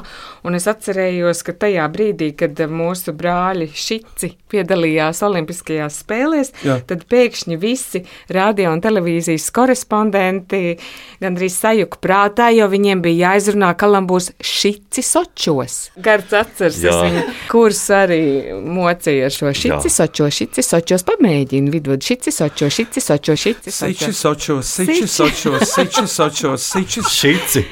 Un 0.48 0.56
es 0.56 0.64
atcerējos, 0.72 1.42
ka 1.44 1.52
tajā 1.66 1.84
brīdī, 1.92 2.30
kad 2.40 2.56
mūsu 2.72 3.12
brāļi 3.12 3.68
Šici 3.76 4.30
piedalījās 4.48 5.20
Olimpiskajās 5.28 6.00
spēlēs, 6.06 6.54
Jā. 6.64 6.78
tad 6.88 7.04
pēkšņi 7.12 7.60
visi 7.60 8.00
radio 8.32 8.72
un 8.72 8.80
televīzijas 8.80 9.50
korespondenti 9.52 10.78
gandrīz 11.20 11.60
sajuka 11.60 12.00
prātā, 12.00 12.48
jo 12.56 12.70
viņiem 12.72 13.04
bija 13.04 13.34
jāizrunā 13.34 13.74
kalambūs 13.76 14.32
Šici 14.40 15.04
Sočos. 15.04 15.78
Gards 16.00 16.32
atceras, 16.32 16.80
es 16.80 17.04
viņu 17.04 17.28
kurs 17.52 17.84
arī 17.92 18.24
mocīju 18.64 19.28
ar 19.28 19.36
šo 19.36 19.52
sočo, 19.65 19.65
šici 19.66 19.90
sočo, 19.94 20.30
šici 20.30 20.62
sočos 20.62 21.04
pamēģini 21.08 21.70
vidvud, 21.74 22.02
šici 22.02 22.32
sočo, 22.32 22.70
šici 22.70 23.00
sočo, 23.00 23.36
šici 23.36 23.70
Siči 23.74 24.12
sočo. 24.12 24.12
sočos, 24.22 24.74
siči 24.78 25.06
sočos, 25.06 25.68
siči 25.74 26.06
sočos, 26.06 26.70
siči 26.72 27.02
Šici! 27.10 27.64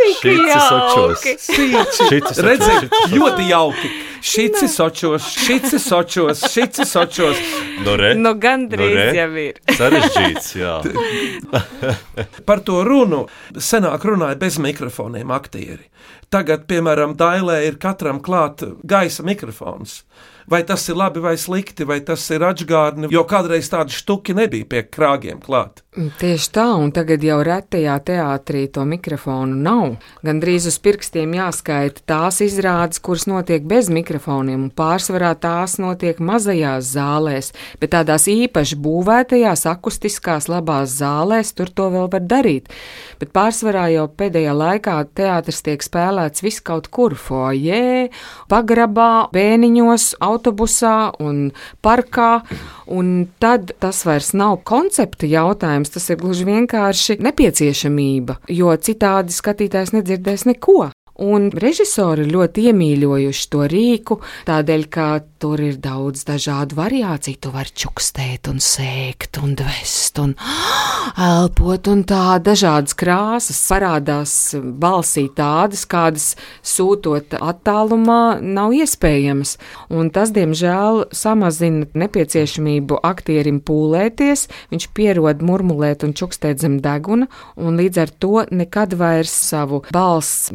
Cik 0.00 0.16
Šici 0.22 0.60
sočos! 0.68 1.24
jauki. 1.24 1.32
Šici 2.08 2.42
Redzi, 2.42 2.70
sočos! 2.72 3.10
ļoti 3.12 3.48
jauki. 3.50 3.90
Šici 4.24 4.68
sočos, 4.68 5.26
šici 5.32 5.78
sočos, 5.80 6.42
šici 6.52 6.84
sočos. 6.88 7.36
Nu, 7.84 7.94
re, 7.96 8.14
Nu, 8.16 8.34
gandrīz 8.36 8.94
re. 8.96 9.06
jau 9.16 9.28
ir. 9.40 9.60
Sarežģīts, 9.76 10.50
jā. 10.60 10.74
Par 12.48 12.60
to 12.64 12.82
runu 12.84 13.26
senāk 13.56 14.04
runāja 14.08 14.36
bez 14.40 14.58
mikrofoniem 14.60 15.30
aktieri. 15.36 15.86
Tagad, 16.30 16.66
piemēram, 16.70 17.16
Dailē 17.18 17.60
ir 17.66 17.78
katram 17.82 18.20
klāt 18.22 18.62
gaisa 18.86 19.24
mikrofons. 19.26 20.02
Vai 20.50 20.64
tas 20.66 20.88
ir 20.90 20.96
labi 20.98 21.22
vai 21.22 21.36
slikti, 21.38 21.86
vai 21.86 22.00
tas 22.02 22.24
ir 22.34 22.42
atgādni, 22.42 23.06
jo 23.14 23.22
kādreiz 23.28 23.68
tādi 23.70 23.94
štuki 23.94 24.34
nebija 24.34 24.66
pie 24.66 24.82
krāgiem 24.90 25.38
klāt. 25.42 25.84
Tieši 25.90 26.48
tā, 26.54 26.68
un 26.78 26.92
tagad 26.94 27.24
jau 27.26 27.40
retajā 27.42 27.96
teātrī 28.06 28.60
to 28.70 28.84
mikrofonu 28.86 29.56
nav. 29.58 29.96
Gan 30.22 30.38
drīz 30.38 30.68
uz 30.70 30.76
pirkstiem 30.78 31.32
jāskaita 31.34 32.04
tās 32.06 32.38
izrādes, 32.44 33.00
kuras 33.02 33.26
notiek 33.26 33.64
bez 33.66 33.88
mikrofoniem, 33.90 34.68
un 34.68 34.70
pārsvarā 34.70 35.32
tās 35.42 35.80
notiek 35.82 36.18
mazajās 36.22 36.92
zālēs, 36.94 37.50
bet 37.82 37.90
tādās 37.96 38.28
īpaši 38.30 38.78
būvētajās, 38.78 39.64
akustiskās, 39.70 40.46
labās 40.46 40.94
zālēs 41.00 41.50
tur 41.58 41.74
to 41.74 41.88
vēl 41.90 42.06
var 42.14 42.22
darīt. 42.22 42.70
Bet 43.18 43.34
pārsvarā 43.34 43.88
jau 43.90 44.06
pēdējā 44.06 44.54
laikā 44.54 44.94
teātris 45.18 45.58
tiek 45.66 45.82
spēlēts 45.82 46.46
viskaut 46.46 46.86
kur- 46.86 47.18
foijē, 47.26 48.10
pagrabā, 48.46 49.26
bēniņos, 49.34 50.14
autobusā 50.40 51.12
un 51.20 51.50
parkā. 51.84 52.40
Un 52.90 53.28
tad 53.38 53.70
tas 53.78 54.02
vairs 54.08 54.32
nav 54.34 54.64
koncepta 54.66 55.28
jautājums, 55.30 55.92
tas 55.94 56.08
ir 56.10 56.18
gluži 56.18 56.48
vienkārši 56.48 57.20
nepieciešamība, 57.22 58.40
jo 58.50 58.72
citādi 58.74 59.36
skatītājs 59.36 59.94
nedzirdēs 59.94 60.48
neko. 60.50 60.90
Un 61.20 61.50
režisori 61.52 62.24
ļoti 62.30 62.70
iemīļojuši 62.70 63.48
to 63.52 63.66
rīku, 63.68 64.16
tādēļ, 64.48 64.84
ka 64.88 65.08
tur 65.40 65.60
ir 65.60 65.76
daudz 65.80 66.22
dažādu 66.28 66.76
variāciju. 66.78 67.36
Tu 67.40 67.52
vari 67.52 67.74
čukstēt, 67.82 68.48
un 68.48 68.60
sēkt, 68.64 69.40
un 69.44 69.52
dvest, 69.58 70.16
un 70.22 70.32
elpot, 71.30 71.90
un 71.92 72.04
tā 72.08 72.38
dažādas 72.44 72.96
krāsas 72.96 73.60
parādās 73.68 74.34
balsī 74.80 75.26
tādas, 75.36 75.84
kādas 75.88 76.30
sūtot 76.64 77.36
attālumā 77.36 78.40
nav 78.40 78.72
iespējamas. 78.76 79.56
Un 79.92 80.08
tas, 80.14 80.32
diemžēl, 80.36 81.06
samazina 81.16 81.88
nepieciešamību 82.00 83.00
aktierim 83.06 83.60
pūlēties, 83.64 84.46
viņš 84.72 84.88
pierod 84.96 85.44
murmulēt 85.44 86.04
un 86.08 86.16
čukstēt 86.16 86.64
zem 86.64 86.80
deguna, 86.84 87.28
un 87.60 87.76
līdz 87.80 88.02
ar 88.04 88.16
to 88.24 88.44
nekad 88.50 88.96
vairs 89.00 89.36
savu 89.50 89.84
balss 89.92 90.50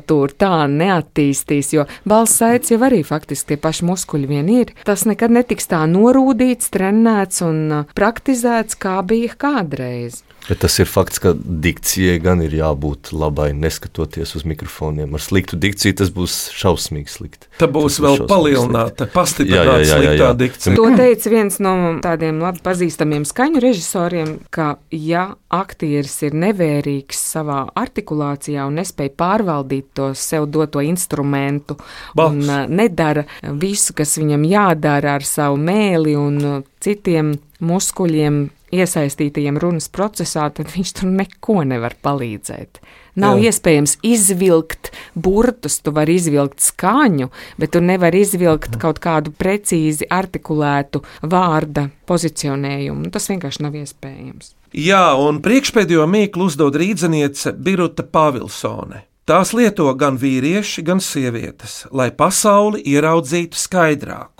muskulatūru 0.00 0.36
tā 0.38 0.66
neattīstīs, 0.68 1.74
jo 1.74 1.84
balss 2.04 2.38
saites 2.40 2.70
jau 2.70 2.80
arī 2.82 3.02
faktiski 3.04 3.54
tie 3.54 3.56
paši 3.60 3.84
muskuļi 3.84 4.26
vien 4.28 4.48
ir. 4.48 4.72
Tas 4.84 5.04
nekad 5.04 5.30
netiks 5.30 5.68
tā 5.68 5.84
norūdīts, 5.86 6.70
trenēts 6.70 7.42
un 7.42 7.70
uh, 7.70 7.84
praktizēts, 7.94 8.76
kā 8.76 9.02
bija 9.02 9.34
kādreiz. 9.36 10.22
Bet 10.50 10.64
tas 10.64 10.80
ir 10.82 10.88
fakts, 10.90 11.20
ka 11.22 11.30
dikcijai 11.38 12.16
gan 12.18 12.40
ir 12.42 12.54
jābūt 12.58 13.12
labai, 13.14 13.52
neskatoties 13.54 14.34
uz 14.34 14.42
mikrofoniem. 14.48 15.12
Ar 15.14 15.22
sliktu 15.22 15.54
dikciju 15.60 15.94
tas 16.00 16.10
būs 16.10 16.38
šausmīgi 16.58 17.12
slikti. 17.12 17.46
Tā 17.60 17.68
būs 17.70 18.00
Tas 18.00 18.02
vēl 18.02 18.16
šausmīgi 18.18 18.30
palielināta, 18.32 19.06
pastiprināta 19.14 19.86
sliktā 19.86 20.32
dikcija. 20.40 20.74
To 20.74 20.88
teica 20.98 21.30
viens 21.30 21.60
no 21.62 21.74
tādiem 22.02 22.42
labi 22.42 22.64
pazīstamiem 22.66 23.28
skaņu 23.30 23.62
režisoriem, 23.62 24.32
ka, 24.50 24.72
ja 24.90 25.28
aktieris 25.54 26.16
ir 26.26 26.34
nevērīgs 26.42 27.22
savā 27.36 27.60
artikulācijā 27.78 28.66
un 28.66 28.80
nespēj 28.82 29.14
pārvaldīt 29.22 29.92
to 29.94 30.10
sev 30.18 30.50
doto 30.50 30.82
instrumentu, 30.82 31.78
Balss. 32.18 32.34
un 32.34 32.50
uh, 32.50 32.66
nedara 32.66 33.22
visu, 33.62 33.94
kas 33.94 34.18
viņam 34.18 34.50
jādara 34.50 35.14
ar 35.20 35.26
savu 35.26 35.62
mēli 35.62 36.18
un 36.18 36.42
uh, 36.42 36.64
citiem 36.82 37.36
muskuļiem 37.60 38.48
iesaistītajiem 38.74 39.58
runas 39.60 39.88
procesā, 39.92 40.48
tad 40.54 40.70
viņš 40.72 40.92
tur 41.00 41.10
neko 41.12 41.62
nevar 41.68 41.96
palīdzēt. 42.02 42.80
Nav 43.20 43.40
Jā. 43.40 43.50
iespējams 43.50 43.96
izvilkt 44.06 44.92
burtus, 45.18 45.80
tu 45.82 45.92
vari 45.94 46.16
izvilkt 46.20 46.62
skaņu, 46.62 47.28
bet 47.58 47.74
tu 47.74 47.82
nevari 47.82 48.22
izvilkt 48.24 48.78
kaut 48.80 49.02
kādu 49.02 49.34
precīzi 49.34 50.06
artikulētu 50.06 51.02
vārda 51.22 51.88
pozicionējumu. 52.06 53.10
Tas 53.10 53.28
vienkārši 53.32 53.66
nav 53.66 53.76
iespējams. 53.82 54.54
Jā, 54.70 55.16
un 55.18 55.42
priekšpēdējo 55.42 56.06
mīklu 56.06 56.46
uzdod 56.46 56.78
rīzniece 56.78 57.56
Biruta 57.58 58.06
Pāvilsone. 58.06 59.04
Tās 59.26 59.52
lieto 59.54 59.90
gan 59.98 60.16
vīrieši, 60.18 60.82
gan 60.86 61.02
sievietes, 61.02 61.84
lai 61.94 62.08
pasauli 62.14 62.80
ieraudzītu 62.94 63.58
skaidrāku. 63.58 64.39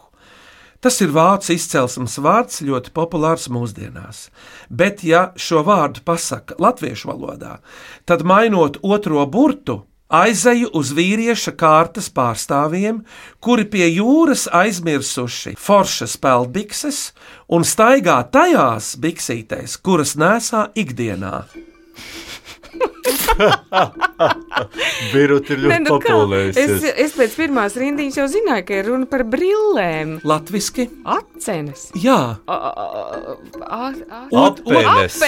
Tas 0.81 0.97
ir 1.05 1.13
vācu 1.13 1.53
izcelsmes 1.53 2.17
vārds, 2.25 2.63
ļoti 2.65 2.95
populārs 2.97 3.51
mūsdienās. 3.53 4.31
Bet, 4.73 5.05
ja 5.05 5.29
šo 5.37 5.61
vārdu 5.67 6.01
pasaka 6.05 6.57
latviešu 6.57 7.11
valodā, 7.13 7.59
tad 8.09 8.25
mainot 8.25 8.79
otro 8.81 9.27
burtu, 9.29 9.83
aizeju 10.11 10.71
uz 10.81 10.91
vīrieša 10.97 11.53
kārtas 11.61 12.09
pārstāvjiem, 12.17 13.03
kuri 13.45 13.67
pie 13.71 13.87
jūras 13.93 14.47
aizmirsuši 14.49 15.55
foršas 15.61 16.17
peldbikses 16.23 17.11
un 17.53 17.67
staigā 17.69 18.19
tajās 18.33 18.95
biksītēs, 19.05 19.77
kuras 19.85 20.17
nesā 20.19 20.71
ikdienā. 20.75 21.45
Birut 25.13 25.51
ir 25.51 25.59
ļoti 25.65 25.79
nu 25.85 25.97
kā? 25.97 25.97
es, 25.97 26.03
populējusies. 26.07 26.85
es 27.05 27.15
pēc 27.17 27.37
pirmās 27.39 27.77
rindiņas 27.81 28.19
jau 28.21 28.27
zināju, 28.31 28.65
ka 28.69 28.73
ir 28.79 28.85
runa 28.91 29.07
par 29.11 29.23
brillēm, 29.31 30.09
Latviski? 30.29 30.85
acenes. 31.05 31.83
Jā, 31.99 32.37
Apenes. 34.41 35.19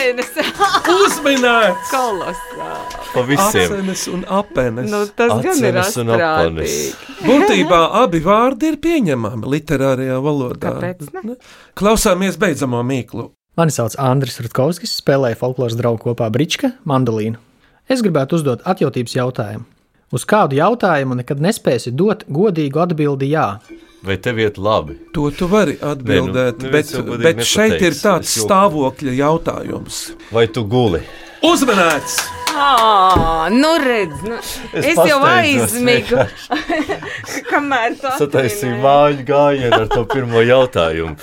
Uzminēts! 1.02 1.90
Kolosāli! 1.92 3.02
Pa 3.12 3.20
visiem. 3.28 3.72
Acenes 3.72 4.02
un 4.12 4.20
apenes. 4.28 4.90
Nu, 4.92 5.04
tas 5.16 5.32
gan 5.44 5.56
ir 5.68 5.74
astprātīgi. 5.82 6.80
Būtībā 7.26 7.80
abi 8.02 8.20
vārdi 8.24 8.72
ir 8.72 8.80
pieņemami 8.82 9.44
literārajā 9.56 10.18
valodā. 10.24 10.74
Kāpēc 10.78 11.22
ne? 11.22 11.38
Klausāmies 11.78 12.38
beidzamo 12.40 12.82
mīklu. 12.86 13.30
Mani 13.56 13.72
sauc 13.74 13.92
Andris 14.00 14.38
Rutkovskis, 14.40 14.94
spēlēju 15.02 15.36
folkloras 15.36 15.74
draugu 15.76 16.06
kopā 16.06 16.30
Brička, 16.32 16.70
mandolīnu. 16.88 17.36
Es 17.90 18.00
gribētu 18.00 18.38
uzdot 18.38 18.62
atjautības 18.64 19.16
jautājumu. 19.18 19.66
Uz 20.12 20.24
kādu 20.28 20.56
jautājumu 20.56 21.18
nekad 21.18 21.40
nespēsi 21.44 21.92
dot 21.92 22.24
godīgu 22.32 22.80
atbildi 22.80 23.28
jā. 23.32 23.46
Vai 24.02 24.16
tev 24.24 24.40
iet 24.40 24.56
labi? 24.56 24.96
To 25.12 25.28
tu 25.36 25.48
vari 25.52 25.76
atbildēt, 25.76 26.64
Nē, 26.64 26.68
nu, 26.68 26.72
bet, 26.72 26.92
jau 26.96 27.04
godīgi 27.06 27.28
bet 27.28 27.44
šeit 27.46 27.76
ir 27.76 27.92
nepateiks. 27.92 28.02
tāds 28.08 28.36
stāvokļa 28.40 29.16
jautājums. 29.20 30.00
Vai 30.32 30.48
tu 30.48 30.64
guli? 30.68 31.04
Uzmanīts! 31.44 32.22
Ah, 32.54 33.48
nu 33.50 33.70
redz, 33.80 34.20
nu, 34.26 34.36
es, 34.72 34.84
es 34.92 34.98
jau 35.08 35.18
aizmigu. 35.24 36.18
Kamēr 37.50 37.94
Sataisīju 37.96 38.74
atminēji. 38.74 38.82
māju 38.82 39.26
gājienu 39.28 39.78
ar 39.78 39.88
to 39.92 40.04
pirmo 40.12 40.42
jautājumu. 40.44 41.16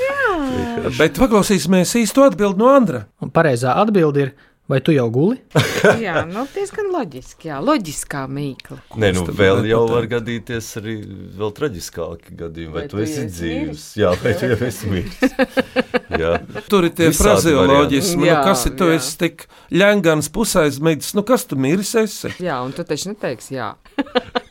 Bet 0.98 1.20
paklausīsimies 1.22 1.94
īsto 2.02 2.26
atbildi 2.26 2.62
no 2.62 2.72
Andra. 2.74 3.04
Un 3.22 3.32
pareizā 3.36 3.76
atbilde 3.82 4.26
ir, 4.26 4.32
vai 4.70 4.80
tu 4.86 4.94
jau 4.94 5.08
guli? 5.12 5.40
Jā, 6.06 6.24
nu, 6.30 6.44
diezgan 6.54 6.92
loģiski, 6.94 7.50
jā, 7.50 7.58
loģiskā 7.64 8.26
mīkla. 8.30 8.78
Nē, 9.02 9.12
nu 9.18 9.24
vēl 9.26 9.64
jau 9.70 9.82
var 9.90 10.06
gadīties 10.12 10.68
arī 10.82 10.96
vēl 11.40 11.54
traģiskāki 11.58 12.36
gadījumi. 12.38 12.74
Vai, 12.76 12.84
Vai 12.84 12.92
tu 12.92 13.00
tu 13.00 13.04
esi 13.06 13.26
dzīves? 13.30 13.86
Jā, 14.00 14.14
vai 14.22 14.36
tu 14.38 14.52
jau 14.52 14.60
esi 14.68 14.92
miris? 14.92 15.38
Jā. 16.22 16.36
Tur 16.70 16.90
ir 16.90 16.94
tie 16.98 17.10
frazeoloģismi, 17.16 18.28
nu, 18.28 18.36
kas 18.46 18.66
ir 18.70 18.76
tu 18.80 18.90
jā. 18.90 18.98
esi 19.00 19.16
tik 19.22 19.48
ļengans, 19.74 20.30
pusaizmigts, 20.34 21.14
nu 21.18 21.24
kas 21.26 21.48
tu 21.50 21.58
miris 21.60 21.96
esi? 22.02 22.34
Jā, 22.44 22.60
un 22.66 22.76
tu 22.76 22.86
taču 22.86 23.14
neteiksi, 23.14 23.58
jā. 23.58 23.74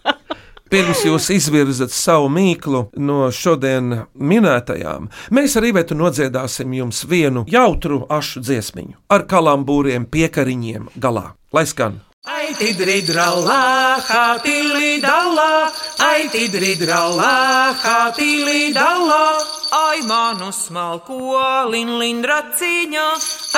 Pirms 0.69 1.01
jūs 1.07 1.31
izvirzat 1.33 1.95
savu 1.97 2.27
mīklu 2.29 2.83
no 3.01 3.31
šodien 3.33 4.03
minētajām, 4.21 5.07
mēs 5.33 5.57
ar 5.57 5.65
Ivetu 5.65 5.97
nodziedāsim 5.97 6.75
jums 6.77 7.07
vienu 7.09 7.47
jautru 7.49 8.03
ašu 8.13 8.43
dziesmiņu 8.45 8.99
ar 9.09 9.25
kalambūriem, 9.31 10.05
piekariņiem 10.13 10.93
galā. 11.01 11.31
Lai 11.57 11.65
skan! 11.65 12.03
Aiti 12.29 12.75
dridralā, 12.77 13.63
hatili 14.05 14.99
dalā, 15.01 15.73
aiti 16.05 16.49
dridralā, 16.53 17.73
hatili 17.81 18.69
dalā, 18.77 19.25
Ai, 19.69 20.01
manu 20.09 20.49
smalko 20.49 21.41
lindraciņā, 21.69 23.07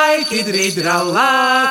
aiti 0.02 0.40
dridralā, 0.46 1.26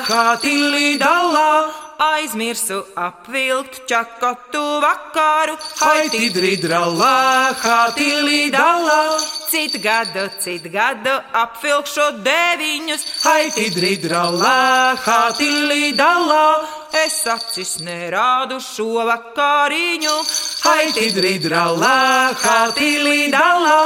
hatili 0.07 0.95
dalā, 0.99 1.71
aizmirsu 1.99 2.79
apvilkt 2.95 3.83
čakotu 3.87 4.63
vakaru. 4.83 5.57
Haiti 5.81 6.31
dridralā, 6.35 7.51
hatili 7.63 8.47
dalā. 8.51 9.03
Citu 9.49 9.79
gadu, 9.81 10.27
citu 10.37 10.69
gadu 10.69 11.15
apvilkšu 11.33 12.03
deviņus. 12.21 13.05
Haiti 13.23 13.71
dridralā, 13.73 14.93
hatili 15.01 15.89
dalā. 15.97 16.45
Es 16.93 17.23
acis 17.25 17.79
nerādu 17.81 18.59
šo 18.61 19.07
vakariņu. 19.09 20.13
Haiti 20.59 21.07
dridralā, 21.15 22.35
hatili 22.35 23.29
dalā. 23.31 23.77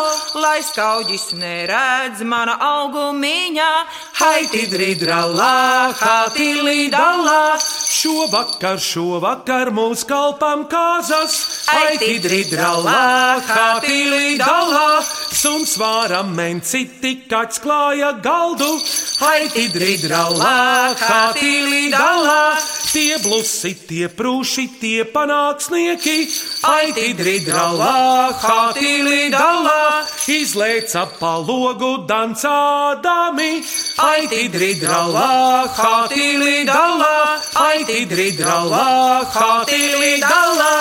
Lai 0.42 0.58
skaudžis 0.66 1.30
neredz 1.38 2.24
mana 2.26 2.56
augumiņā. 2.58 3.70
Haiti 4.18 4.64
dridralā, 4.72 5.94
hatili 6.00 6.90
dalā. 6.90 7.60
Šovakar, 7.94 8.82
šovakar 8.82 9.70
mūs 9.76 10.02
kalpam 10.10 10.66
kāzas. 10.72 11.38
Haiti 11.70 12.18
dridralā, 12.24 13.38
hatili 13.46 14.40
dalā. 14.42 15.04
Suns 15.34 15.78
vāram 15.78 16.34
menciti, 16.34 17.14
kāds 17.30 17.62
klāja 17.62 18.16
galdu. 18.24 18.72
Haiti 19.22 19.70
dridralā, 19.74 20.96
hatili 20.98 21.92
dalā. 21.94 22.56
Tie 22.94 23.18
blusi, 23.24 23.72
tie 23.88 24.06
prūši, 24.06 24.68
tie 24.82 25.06
panāksnieki. 25.10 26.18
Haiti 26.74 27.12
dridralā, 27.14 28.34
hatili 28.42 29.28
dalā. 29.30 30.08
Izlēca 30.34 31.04
pa 31.20 31.36
logu 31.38 31.92
dancādami. 32.10 33.62
Haiti 34.00 34.48
dridralā, 34.50 35.68
hatili 35.78 36.64
dalā. 36.66 37.12
Haiti 37.54 38.08
dridralā, 38.10 38.88
hatili 39.36 40.16
dalā. 40.24 40.72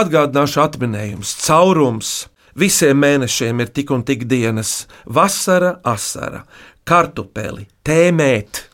Atgādināšu 0.00 0.64
atminējumus, 0.64 1.34
caurums. 1.44 2.14
Visiem 2.56 3.04
mēnešiem 3.04 3.60
ir 3.66 3.76
tik 3.76 3.92
un 3.92 4.08
tik 4.08 4.24
dienas, 4.32 4.86
vasara, 5.04 5.76
asara, 5.84 6.46
kartupeli, 6.88 7.68
tēmēt, 7.84 8.69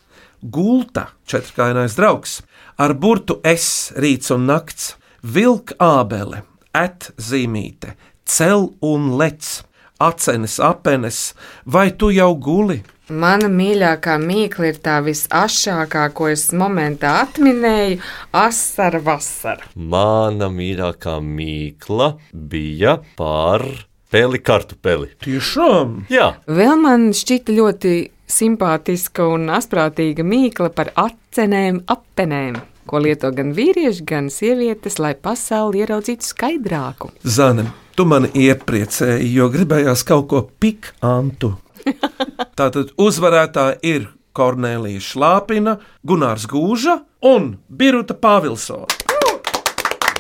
gulta, 0.50 1.08
četrkājainais 1.28 1.96
draugs, 1.98 2.40
ar 2.78 2.94
burtu 2.94 3.40
es, 3.44 3.92
rīts 3.96 4.32
un 4.34 4.46
nakts, 4.50 4.94
vilka 5.22 5.76
ābele, 5.82 6.42
et 6.76 7.10
zīmīte, 7.16 7.94
cel 8.24 8.70
un 8.84 9.14
lec, 9.18 9.62
acenes, 10.02 10.58
apenes, 10.60 11.32
vai 11.64 11.90
tu 11.96 12.10
jau 12.14 12.34
guli? 12.36 12.82
Mana 13.06 13.46
mīļākā 13.46 14.16
mīkla 14.18 14.72
ir 14.72 14.78
tā 14.82 14.96
visašākā, 15.06 16.08
ko 16.10 16.26
es 16.32 16.48
momentā 16.50 17.20
atminēju- 17.22 18.00
asara 18.46 18.98
vasara. 18.98 19.62
Mana 19.76 20.48
mīļākā 20.50 21.20
mīkla 21.22 22.18
bija 22.34 22.98
par 23.16 23.62
peli 24.10 24.38
kartupeli. 24.38 25.12
Tiešām! 25.22 26.06
Jā, 26.10 26.34
Vēl 26.48 26.76
man 26.82 27.12
šķita 27.14 27.54
ļoti 27.54 27.94
simpātiska 28.30 29.26
un 29.32 29.50
asprātīga 29.54 30.24
mīkla 30.26 30.70
par 30.74 30.92
acenēm, 30.98 31.82
apenēm, 31.90 32.58
ko 32.86 33.00
lieto 33.02 33.30
gan 33.34 33.52
vīrieši, 33.56 34.04
gan 34.06 34.30
sievietes, 34.32 34.98
lai 35.02 35.14
pasauli 35.14 35.82
ieraudzītu 35.84 36.26
skaidrāku. 36.26 37.12
Zane, 37.22 37.68
tu 37.96 38.06
mani 38.08 38.30
iepriecēji, 38.34 39.30
jo 39.34 39.48
gribējās 39.52 40.04
kaut 40.06 40.28
ko 40.32 40.42
pikantu. 40.60 41.54
Tātad 42.58 42.92
uzvarētāji 42.98 43.94
ir 43.94 44.10
Kornelija 44.36 45.00
Šlāpina, 45.00 45.78
Gunārs 46.06 46.44
Gūža 46.50 47.00
un 47.30 47.54
Biruta 47.68 48.18
Pāvilsona. 48.18 48.90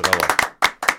bravo. 0.00 0.32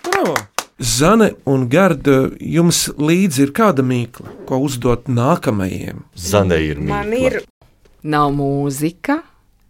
Bravo! 0.04 0.38
Zane 0.78 1.32
un 1.50 1.64
Garda, 1.70 2.28
jums 2.38 2.84
līdzi 3.02 3.48
ir 3.48 3.52
kāda 3.58 3.82
mīkla, 3.82 4.30
ko 4.46 4.60
uzdot 4.62 5.08
nākamajiem? 5.10 6.04
Zane 6.14 6.60
ir 6.62 6.78
mīkla. 6.78 7.00
Man 7.02 7.16
ir. 7.18 7.40
Nav 8.06 8.30
mūzika, 8.38 9.24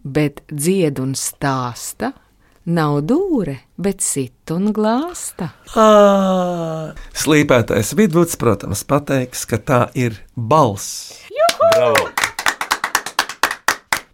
bet 0.04 0.42
dzied 0.52 1.00
un 1.00 1.16
stāsta. 1.16 2.12
Nav 2.68 2.98
dūre, 3.08 3.56
bet 3.80 4.04
sit 4.04 4.52
un 4.52 4.68
glāsta. 4.76 5.48
Ā, 5.72 5.88
Slīpētais 7.16 7.94
vidvuds, 7.96 8.36
protams, 8.36 8.84
pateiks, 8.84 9.48
ka 9.48 9.56
tā 9.56 9.82
ir 9.96 10.20
balss. 10.36 11.24
Bravo. 11.72 12.17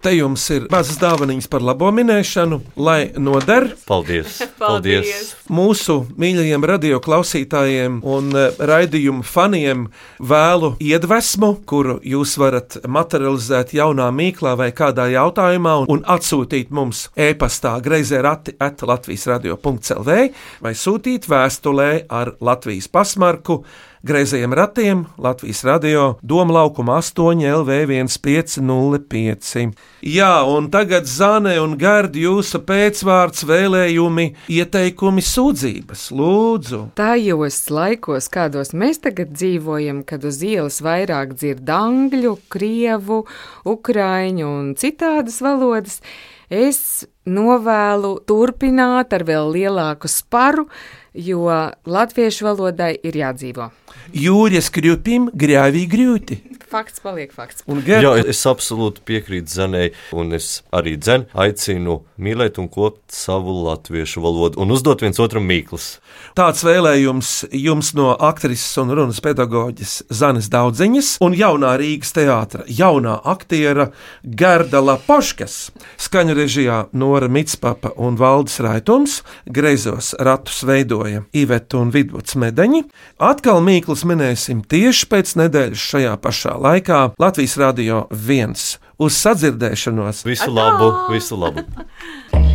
Te 0.05 0.11
jums 0.13 0.43
ir 0.53 0.67
mazas 0.69 0.99
dāvanas 1.01 1.47
par 1.49 1.63
labo 1.65 1.89
minēšanu, 1.97 2.59
lai 2.77 3.07
noder 3.17 3.71
Paldies. 3.89 4.35
Paldies. 4.59 5.31
mūsu 5.49 5.95
mīļajiem 6.21 6.67
radioklausītājiem 6.69 7.97
un 8.13 8.29
eh, 8.37 8.59
raidījumu 8.69 9.25
faniem 9.25 9.87
vēlu 10.21 10.75
iedvesmu, 10.85 11.51
kuru 11.65 11.97
jūs 12.05 12.35
varat 12.37 12.77
materializēt 12.85 13.73
jaunā 13.79 14.11
mīklā 14.13 14.53
vai 14.61 14.69
kādā 14.77 15.09
jautājumā 15.15 15.79
un, 15.87 15.89
un 15.97 16.05
atsūtīt 16.19 16.69
mums 16.69 17.07
e-pastā 17.17 17.73
greizē 17.81 18.21
rati 18.29 18.59
at 18.61 18.85
Latvijas 18.85 19.25
radio.clv 19.33 20.21
vai 20.69 20.77
sūtīt 20.85 21.33
vēstulē 21.33 21.91
ar 22.13 22.35
Latvijas 22.45 22.93
pasmarku. 22.93 23.63
Greizajiem 24.05 24.53
ratiem 24.53 25.07
Latvijas 25.19 25.65
radio 25.65 26.19
Doma 26.23 26.53
laukuma 26.53 26.97
8 27.01 27.41
LV1505. 27.41 29.73
Jā, 30.03 30.43
un 30.45 30.69
tagad 30.69 31.07
Zane 31.09 31.61
un 31.63 31.79
Gardi 31.81 32.21
jūsu 32.27 32.61
pēcvārds 32.69 33.47
vēlējumi, 33.49 34.27
ieteikumi, 34.53 35.25
sūdzības. 35.25 36.13
Lūdzu! 36.21 36.93
Tajos 37.01 37.65
laikos, 37.73 38.29
kādos 38.29 38.77
mēs 38.77 39.01
tagad 39.07 39.33
dzīvojam, 39.33 40.05
kad 40.05 40.21
uz 40.29 40.37
ielas 40.45 40.85
vairāk 40.85 41.33
dzird 41.39 41.65
angļu, 41.65 42.37
krievu, 42.53 43.25
ukraiņu 43.65 44.45
un 44.45 44.77
citādas 44.77 45.41
valodas, 45.41 46.05
es 46.53 47.09
novēlu 47.27 48.19
turpināt 48.29 49.15
ar 49.17 49.25
vēl 49.29 49.53
lielāku 49.55 50.11
sparu, 50.11 50.69
jo 51.15 51.47
latviešu 51.87 52.49
valodai 52.49 52.95
ir 53.07 53.17
jādzīvo. 53.23 53.71
Jūras 54.15 54.69
krupim 54.75 55.29
grāvī 55.33 55.85
grūti. 55.91 56.41
Fakts 56.75 56.99
paliek 56.99 57.31
fakts. 57.33 57.63
Un 57.71 57.81
Jā, 57.87 58.17
es 58.19 58.41
absolūti 58.51 59.05
piekrītu 59.07 59.53
Zanai, 59.53 59.85
un 60.13 60.35
es 60.35 60.65
arī 60.75 60.97
dzenu, 60.99 61.29
aicinu 61.39 62.01
mīlēt 62.19 62.59
un 62.59 62.67
kopt 62.69 63.15
savu 63.15 63.55
latviešu 63.63 64.23
valodu 64.25 64.59
un 64.63 64.75
uzdot 64.75 65.05
viens 65.05 65.21
otram 65.23 65.47
mīklas. 65.47 66.01
tāds 66.35 66.65
vēlējums 66.67 67.31
jums 67.55 67.93
no 67.95 68.11
aktrises 68.19 68.75
un 68.83 68.91
runas 68.91 69.21
pedagoģes 69.23 69.95
Zanes 70.11 70.51
Daudziņas 70.51 71.17
un 71.23 71.39
jaunā 71.39 71.77
Rīgas 71.79 72.13
teātra 72.17 72.67
jaunā 72.67 73.21
aktiera 73.23 73.93
Gerda 74.25 74.83
Lapoškas. 74.83 75.71
Skaņu 75.97 76.35
režijā 76.35 76.89
Nora 77.15 77.29
Mitspapa 77.29 77.93
un 77.97 78.17
Valdis 78.17 78.59
Raitums, 78.59 79.23
greizos 79.47 80.15
ratus 80.19 80.65
veidoja 80.67 81.21
Iveta 81.31 81.79
un 81.79 81.93
Vidvuds 81.95 82.35
Medeņi. 82.35 82.81
Atkal 83.23 83.61
mīklas 83.63 84.03
minēsim 84.03 84.65
tieši 84.67 85.07
pēc 85.13 85.37
nedēļas 85.39 85.85
šajā 85.93 86.17
pašā 86.25 86.57
laikā 86.65 87.05
Latvijas 87.23 87.55
Radio 87.63 88.01
1. 88.11 88.59
Uz 88.99 89.21
sadzirdēšanos! 89.21 90.25
Visu 90.27 90.51
labu, 90.51 90.91
visu 91.15 91.39
labu! 91.39 91.63